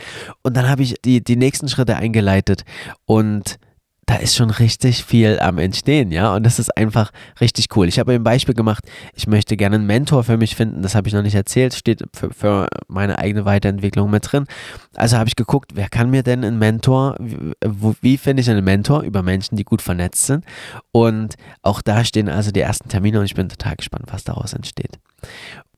Und 0.42 0.57
dann 0.57 0.68
habe 0.68 0.83
ich 0.83 0.94
die, 1.05 1.22
die 1.22 1.37
nächsten 1.37 1.68
Schritte 1.68 1.96
eingeleitet 1.96 2.64
und 3.07 3.59
da 4.07 4.14
ist 4.16 4.37
schon 4.37 4.51
richtig 4.51 5.05
viel 5.05 5.40
am 5.40 5.59
Entstehen, 5.59 6.12
ja. 6.12 6.35
Und 6.35 6.45
das 6.45 6.61
ist 6.61 6.77
einfach 6.77 7.11
richtig 7.40 7.77
cool. 7.77 7.88
Ich 7.88 7.99
habe 7.99 8.12
ein 8.12 8.23
Beispiel 8.23 8.55
gemacht, 8.55 8.85
ich 9.14 9.27
möchte 9.27 9.57
gerne 9.57 9.77
einen 9.77 9.87
Mentor 9.87 10.23
für 10.23 10.37
mich 10.37 10.55
finden, 10.55 10.83
das 10.83 10.95
habe 10.95 11.09
ich 11.09 11.14
noch 11.14 11.23
nicht 11.23 11.35
erzählt, 11.35 11.75
steht 11.75 12.05
für, 12.14 12.33
für 12.33 12.69
meine 12.87 13.19
eigene 13.19 13.45
Weiterentwicklung 13.45 14.09
mit 14.09 14.31
drin. 14.31 14.47
Also 14.95 15.19
habe 15.19 15.29
ich 15.29 15.35
geguckt, 15.35 15.73
wer 15.75 15.88
kann 15.88 16.11
mir 16.11 16.23
denn 16.23 16.45
einen 16.45 16.59
Mentor, 16.59 17.16
wie, 17.19 17.95
wie 18.01 18.16
finde 18.16 18.42
ich 18.42 18.51
einen 18.51 18.64
Mentor 18.64 19.03
über 19.03 19.23
Menschen, 19.23 19.57
die 19.57 19.64
gut 19.64 19.83
vernetzt 19.83 20.27
sind? 20.27 20.45
Und 20.92 21.35
auch 21.62 21.83
da 21.83 22.05
stehen 22.05 22.29
also 22.29 22.53
die 22.53 22.61
ersten 22.61 22.88
Termine 22.88 23.19
und 23.19 23.25
ich 23.25 23.35
bin 23.35 23.49
total 23.49 23.75
gespannt, 23.75 24.05
was 24.12 24.23
daraus 24.23 24.53
entsteht. 24.53 25.01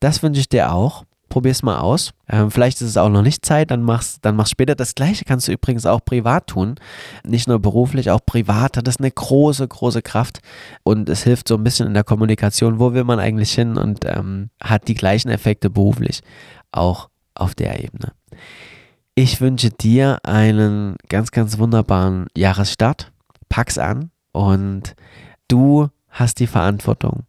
Das 0.00 0.22
wünsche 0.22 0.40
ich 0.40 0.50
dir 0.50 0.72
auch 0.72 1.04
probier's 1.28 1.62
mal 1.62 1.78
aus. 1.78 2.12
Ähm, 2.28 2.50
vielleicht 2.50 2.80
ist 2.80 2.88
es 2.88 2.96
auch 2.96 3.08
noch 3.08 3.22
nicht 3.22 3.44
Zeit, 3.44 3.70
dann 3.70 3.82
machst, 3.82 4.24
dann 4.24 4.36
machst 4.36 4.52
später. 4.52 4.74
Das 4.74 4.94
gleiche 4.94 5.24
kannst 5.24 5.48
du 5.48 5.52
übrigens 5.52 5.86
auch 5.86 6.04
privat 6.04 6.46
tun. 6.48 6.76
Nicht 7.24 7.48
nur 7.48 7.58
beruflich, 7.58 8.10
auch 8.10 8.20
privat 8.24 8.76
hat 8.76 8.86
das 8.86 8.98
eine 8.98 9.10
große, 9.10 9.66
große 9.66 10.02
Kraft 10.02 10.40
und 10.82 11.08
es 11.08 11.22
hilft 11.22 11.48
so 11.48 11.56
ein 11.56 11.64
bisschen 11.64 11.86
in 11.86 11.94
der 11.94 12.04
Kommunikation, 12.04 12.78
wo 12.78 12.92
will 12.92 13.04
man 13.04 13.18
eigentlich 13.18 13.52
hin 13.52 13.76
und 13.76 14.04
ähm, 14.04 14.50
hat 14.62 14.88
die 14.88 14.94
gleichen 14.94 15.30
Effekte 15.30 15.70
beruflich 15.70 16.22
auch 16.72 17.08
auf 17.34 17.54
der 17.54 17.82
Ebene. 17.82 18.12
Ich 19.14 19.40
wünsche 19.40 19.70
dir 19.70 20.20
einen 20.22 20.96
ganz, 21.08 21.30
ganz 21.30 21.58
wunderbaren 21.58 22.26
Jahresstart. 22.36 23.10
Pack's 23.48 23.78
an 23.78 24.10
und 24.32 24.94
du 25.48 25.88
hast 26.08 26.38
die 26.38 26.46
Verantwortung. 26.46 27.24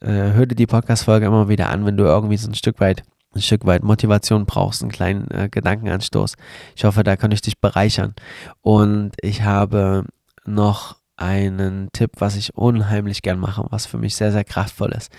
Äh, 0.00 0.32
hör 0.34 0.46
dir 0.46 0.54
die 0.54 0.66
Podcast-Folge 0.66 1.26
immer 1.26 1.48
wieder 1.48 1.70
an, 1.70 1.86
wenn 1.86 1.96
du 1.96 2.04
irgendwie 2.04 2.36
so 2.36 2.48
ein 2.48 2.54
Stück 2.54 2.78
weit 2.78 3.02
ein 3.34 3.42
Stück 3.42 3.66
weit 3.66 3.82
Motivation 3.82 4.46
brauchst, 4.46 4.82
einen 4.82 4.92
kleinen 4.92 5.30
äh, 5.30 5.48
Gedankenanstoß. 5.50 6.34
Ich 6.76 6.84
hoffe, 6.84 7.02
da 7.04 7.16
kann 7.16 7.32
ich 7.32 7.42
dich 7.42 7.60
bereichern. 7.60 8.14
Und 8.62 9.12
ich 9.20 9.42
habe 9.42 10.04
noch 10.44 10.96
einen 11.16 11.90
Tipp, 11.92 12.12
was 12.18 12.36
ich 12.36 12.56
unheimlich 12.56 13.22
gern 13.22 13.38
mache, 13.38 13.64
was 13.70 13.86
für 13.86 13.98
mich 13.98 14.16
sehr, 14.16 14.32
sehr 14.32 14.44
kraftvoll 14.44 14.90
ist. 14.92 15.12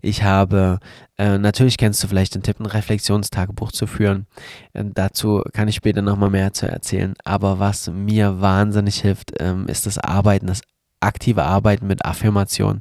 Ich 0.00 0.22
habe, 0.22 0.78
äh, 1.18 1.38
natürlich 1.38 1.76
kennst 1.76 2.02
du 2.02 2.08
vielleicht 2.08 2.34
den 2.34 2.42
Tipp, 2.42 2.60
ein 2.60 2.66
Reflexionstagebuch 2.66 3.72
zu 3.72 3.86
führen. 3.86 4.26
Äh, 4.74 4.84
dazu 4.94 5.42
kann 5.52 5.66
ich 5.68 5.74
später 5.74 6.02
nochmal 6.02 6.30
mehr 6.30 6.52
zu 6.52 6.68
erzählen. 6.68 7.14
Aber 7.24 7.58
was 7.58 7.90
mir 7.90 8.40
wahnsinnig 8.40 9.00
hilft, 9.00 9.32
ähm, 9.40 9.66
ist 9.66 9.86
das 9.86 9.98
Arbeiten, 9.98 10.46
das 10.46 10.62
aktive 11.00 11.44
Arbeiten 11.44 11.86
mit 11.86 12.04
Affirmationen. 12.04 12.80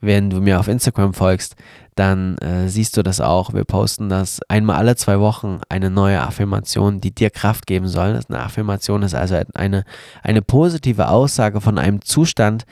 Wenn 0.00 0.30
du 0.30 0.40
mir 0.40 0.58
auf 0.58 0.68
Instagram 0.68 1.14
folgst, 1.14 1.56
dann 1.98 2.38
äh, 2.38 2.68
siehst 2.68 2.96
du 2.96 3.02
das 3.02 3.20
auch. 3.20 3.52
Wir 3.52 3.64
posten 3.64 4.08
das 4.08 4.40
einmal 4.48 4.76
alle 4.76 4.94
zwei 4.94 5.18
Wochen 5.18 5.60
eine 5.68 5.90
neue 5.90 6.20
Affirmation, 6.22 7.00
die 7.00 7.12
dir 7.12 7.30
Kraft 7.30 7.66
geben 7.66 7.88
soll. 7.88 8.20
Eine 8.28 8.40
Affirmation 8.40 9.02
ist 9.02 9.14
also 9.14 9.40
eine, 9.54 9.84
eine 10.22 10.42
positive 10.42 11.08
Aussage 11.08 11.60
von 11.60 11.76
einem 11.76 12.02
Zustand, 12.02 12.66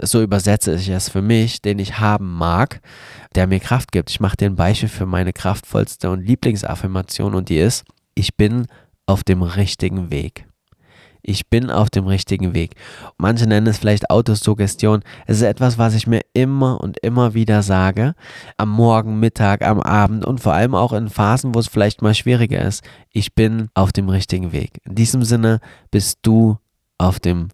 so 0.00 0.20
übersetze 0.20 0.74
ich 0.74 0.88
es 0.88 1.08
für 1.08 1.22
mich, 1.22 1.62
den 1.62 1.78
ich 1.78 2.00
haben 2.00 2.32
mag, 2.32 2.80
der 3.36 3.46
mir 3.46 3.60
Kraft 3.60 3.92
gibt. 3.92 4.10
Ich 4.10 4.20
mache 4.20 4.36
dir 4.36 4.46
ein 4.46 4.56
Beispiel 4.56 4.88
für 4.88 5.06
meine 5.06 5.32
kraftvollste 5.32 6.10
und 6.10 6.26
Lieblingsaffirmation 6.26 7.34
und 7.34 7.50
die 7.50 7.58
ist, 7.58 7.84
ich 8.14 8.36
bin 8.36 8.66
auf 9.06 9.22
dem 9.22 9.42
richtigen 9.42 10.10
Weg 10.10 10.46
ich 11.22 11.48
bin 11.48 11.70
auf 11.70 11.88
dem 11.88 12.06
richtigen 12.06 12.54
Weg. 12.54 12.74
Manche 13.16 13.46
nennen 13.46 13.68
es 13.68 13.78
vielleicht 13.78 14.10
Autosuggestion. 14.10 15.02
Es 15.26 15.36
ist 15.36 15.42
etwas, 15.42 15.78
was 15.78 15.94
ich 15.94 16.06
mir 16.06 16.22
immer 16.32 16.80
und 16.80 16.98
immer 16.98 17.34
wieder 17.34 17.62
sage. 17.62 18.14
Am 18.56 18.70
Morgen, 18.70 19.20
Mittag, 19.20 19.62
am 19.62 19.80
Abend 19.80 20.24
und 20.24 20.40
vor 20.40 20.52
allem 20.52 20.74
auch 20.74 20.92
in 20.92 21.08
Phasen, 21.08 21.54
wo 21.54 21.60
es 21.60 21.68
vielleicht 21.68 22.02
mal 22.02 22.14
schwieriger 22.14 22.62
ist. 22.62 22.82
Ich 23.10 23.34
bin 23.34 23.68
auf 23.74 23.92
dem 23.92 24.08
richtigen 24.08 24.52
Weg. 24.52 24.80
In 24.84 24.96
diesem 24.96 25.22
Sinne 25.22 25.60
bist 25.90 26.18
du 26.22 26.58
auf 26.98 27.20
dem 27.20 27.48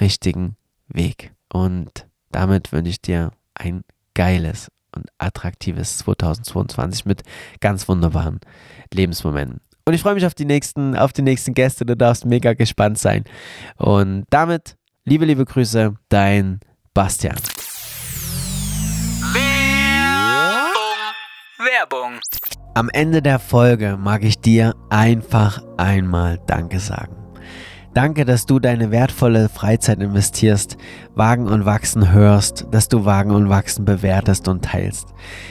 richtigen 0.00 0.56
Weg. 0.88 1.32
Und 1.52 2.06
damit 2.30 2.72
wünsche 2.72 2.90
ich 2.90 3.02
dir 3.02 3.32
ein 3.54 3.82
geiles 4.14 4.68
und 4.94 5.06
attraktives 5.18 5.98
2022 5.98 7.04
mit 7.04 7.22
ganz 7.60 7.88
wunderbaren 7.88 8.40
Lebensmomenten. 8.92 9.60
Und 9.84 9.94
ich 9.94 10.02
freue 10.02 10.14
mich 10.14 10.26
auf 10.26 10.34
die 10.34 10.44
nächsten, 10.44 10.96
auf 10.96 11.12
die 11.12 11.22
nächsten 11.22 11.54
Gäste. 11.54 11.84
Du 11.84 11.96
darfst 11.96 12.24
mega 12.24 12.54
gespannt 12.54 12.98
sein. 12.98 13.24
Und 13.76 14.24
damit, 14.30 14.76
liebe, 15.04 15.24
liebe 15.24 15.44
Grüße, 15.44 15.94
dein 16.08 16.60
Bastian. 16.94 17.36
Werbung. 21.58 22.20
Am 22.74 22.88
Ende 22.92 23.20
der 23.20 23.38
Folge 23.38 23.96
mag 23.98 24.22
ich 24.24 24.40
dir 24.40 24.74
einfach 24.90 25.62
einmal 25.76 26.38
Danke 26.46 26.78
sagen. 26.78 27.19
Danke, 27.92 28.24
dass 28.24 28.46
du 28.46 28.60
deine 28.60 28.92
wertvolle 28.92 29.48
Freizeit 29.48 29.98
investierst, 29.98 30.76
Wagen 31.16 31.48
und 31.48 31.64
Wachsen 31.64 32.12
hörst, 32.12 32.68
dass 32.70 32.86
du 32.86 33.04
Wagen 33.04 33.32
und 33.32 33.48
Wachsen 33.48 33.84
bewertest 33.84 34.46
und 34.46 34.64
teilst. 34.64 35.08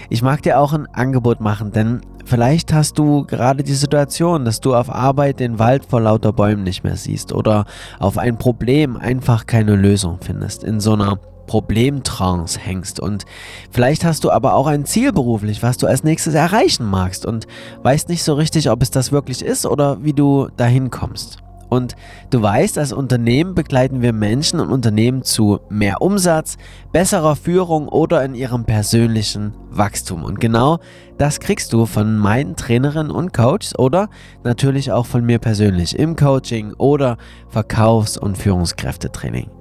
Ich 0.10 0.22
mag 0.22 0.42
dir 0.42 0.58
auch 0.58 0.72
ein 0.72 0.88
Angebot 0.94 1.42
machen, 1.42 1.74
denn 1.74 2.00
vielleicht 2.24 2.72
hast 2.72 2.98
du 2.98 3.26
gerade 3.26 3.62
die 3.62 3.74
Situation, 3.74 4.46
dass 4.46 4.62
du 4.62 4.74
auf 4.74 4.90
Arbeit 4.90 5.42
den 5.42 5.60
Wald 5.60 5.86
vor 5.86 6.00
lauter 6.00 6.32
Bäumen 6.32 6.64
nicht 6.64 6.86
mehr 6.86 6.96
siehst 6.96 7.34
oder 7.34 7.66
auf 8.00 8.18
ein 8.18 8.38
Problem 8.38 8.96
einfach 8.96 9.46
keine 9.46 9.76
Lösung 9.76 10.20
findest. 10.22 10.64
In 10.64 10.80
so 10.80 10.94
einer 10.94 11.20
Problemtrance 11.46 12.58
hängst 12.58 13.02
und 13.02 13.26
vielleicht 13.70 14.06
hast 14.06 14.24
du 14.24 14.32
aber 14.32 14.54
auch 14.54 14.68
ein 14.68 14.86
Ziel 14.86 15.12
beruflich, 15.12 15.62
was 15.62 15.76
du 15.76 15.88
als 15.88 16.06
nächstes 16.06 16.36
erreichen 16.36 16.86
magst 16.86 17.26
und 17.26 17.48
weißt 17.84 18.08
nicht 18.08 18.24
so 18.24 18.36
richtig, 18.36 18.70
ob 18.70 18.82
es 18.82 18.92
das 18.92 19.12
wirklich 19.12 19.44
ist 19.44 19.66
oder 19.66 20.02
wie 20.04 20.14
du 20.14 20.48
dahin 20.56 20.90
kommst. 20.90 21.40
Und 21.70 21.96
du 22.32 22.42
weißt, 22.42 22.78
als 22.78 22.92
Unternehmen 22.92 23.54
begleiten 23.54 24.02
wir 24.02 24.12
Menschen 24.12 24.60
und 24.60 24.72
Unternehmen 24.72 25.24
zu 25.24 25.60
mehr 25.70 26.02
Umsatz, 26.02 26.58
besserer 26.92 27.36
Führung 27.36 27.88
oder 27.88 28.26
in 28.26 28.34
ihrem 28.34 28.66
persönlichen 28.66 29.54
Wachstum. 29.70 30.24
Und 30.24 30.42
genau 30.42 30.80
das 31.18 31.40
kriegst 31.40 31.72
du 31.74 31.86
von 31.86 32.18
meinen 32.18 32.56
Trainerinnen 32.56 33.12
und 33.12 33.34
Coaches 33.34 33.78
oder 33.78 34.10
natürlich 34.44 34.92
auch 34.92 35.06
von 35.06 35.26
mir 35.26 35.38
persönlich 35.38 35.98
im 35.98 36.16
Coaching 36.16 36.74
oder 36.78 37.18
Verkaufs- 37.50 38.18
und 38.18 38.38
Führungskräftetraining. 38.38 39.52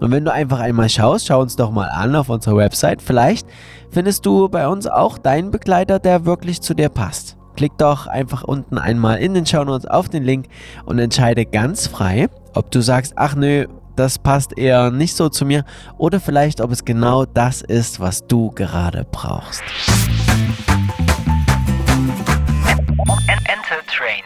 Und 0.00 0.10
wenn 0.10 0.24
du 0.24 0.32
einfach 0.32 0.60
einmal 0.60 0.88
schaust, 0.88 1.26
schau 1.26 1.40
uns 1.40 1.56
doch 1.56 1.70
mal 1.70 1.88
an 1.88 2.16
auf 2.16 2.28
unserer 2.28 2.56
Website. 2.56 3.02
Vielleicht 3.02 3.46
findest 3.90 4.26
du 4.26 4.48
bei 4.48 4.66
uns 4.66 4.86
auch 4.86 5.18
deinen 5.18 5.50
Begleiter, 5.50 5.98
der 5.98 6.24
wirklich 6.24 6.60
zu 6.60 6.74
dir 6.74 6.88
passt 6.88 7.36
klick 7.60 7.76
doch 7.76 8.06
einfach 8.06 8.42
unten 8.42 8.78
einmal 8.78 9.18
in 9.18 9.34
den 9.34 9.44
Shownotes 9.44 9.84
auf 9.84 10.08
den 10.08 10.24
Link 10.24 10.46
und 10.86 10.98
entscheide 10.98 11.44
ganz 11.44 11.86
frei, 11.86 12.30
ob 12.54 12.70
du 12.70 12.80
sagst, 12.80 13.12
ach 13.16 13.34
nö, 13.34 13.66
das 13.96 14.18
passt 14.18 14.56
eher 14.56 14.90
nicht 14.90 15.14
so 15.14 15.28
zu 15.28 15.44
mir 15.44 15.66
oder 15.98 16.20
vielleicht, 16.20 16.62
ob 16.62 16.70
es 16.70 16.86
genau 16.86 17.26
das 17.26 17.60
ist, 17.60 18.00
was 18.00 18.26
du 18.26 18.50
gerade 18.52 19.06
brauchst. 19.12 19.62
Enter 23.28 23.84
Trained. 23.88 24.24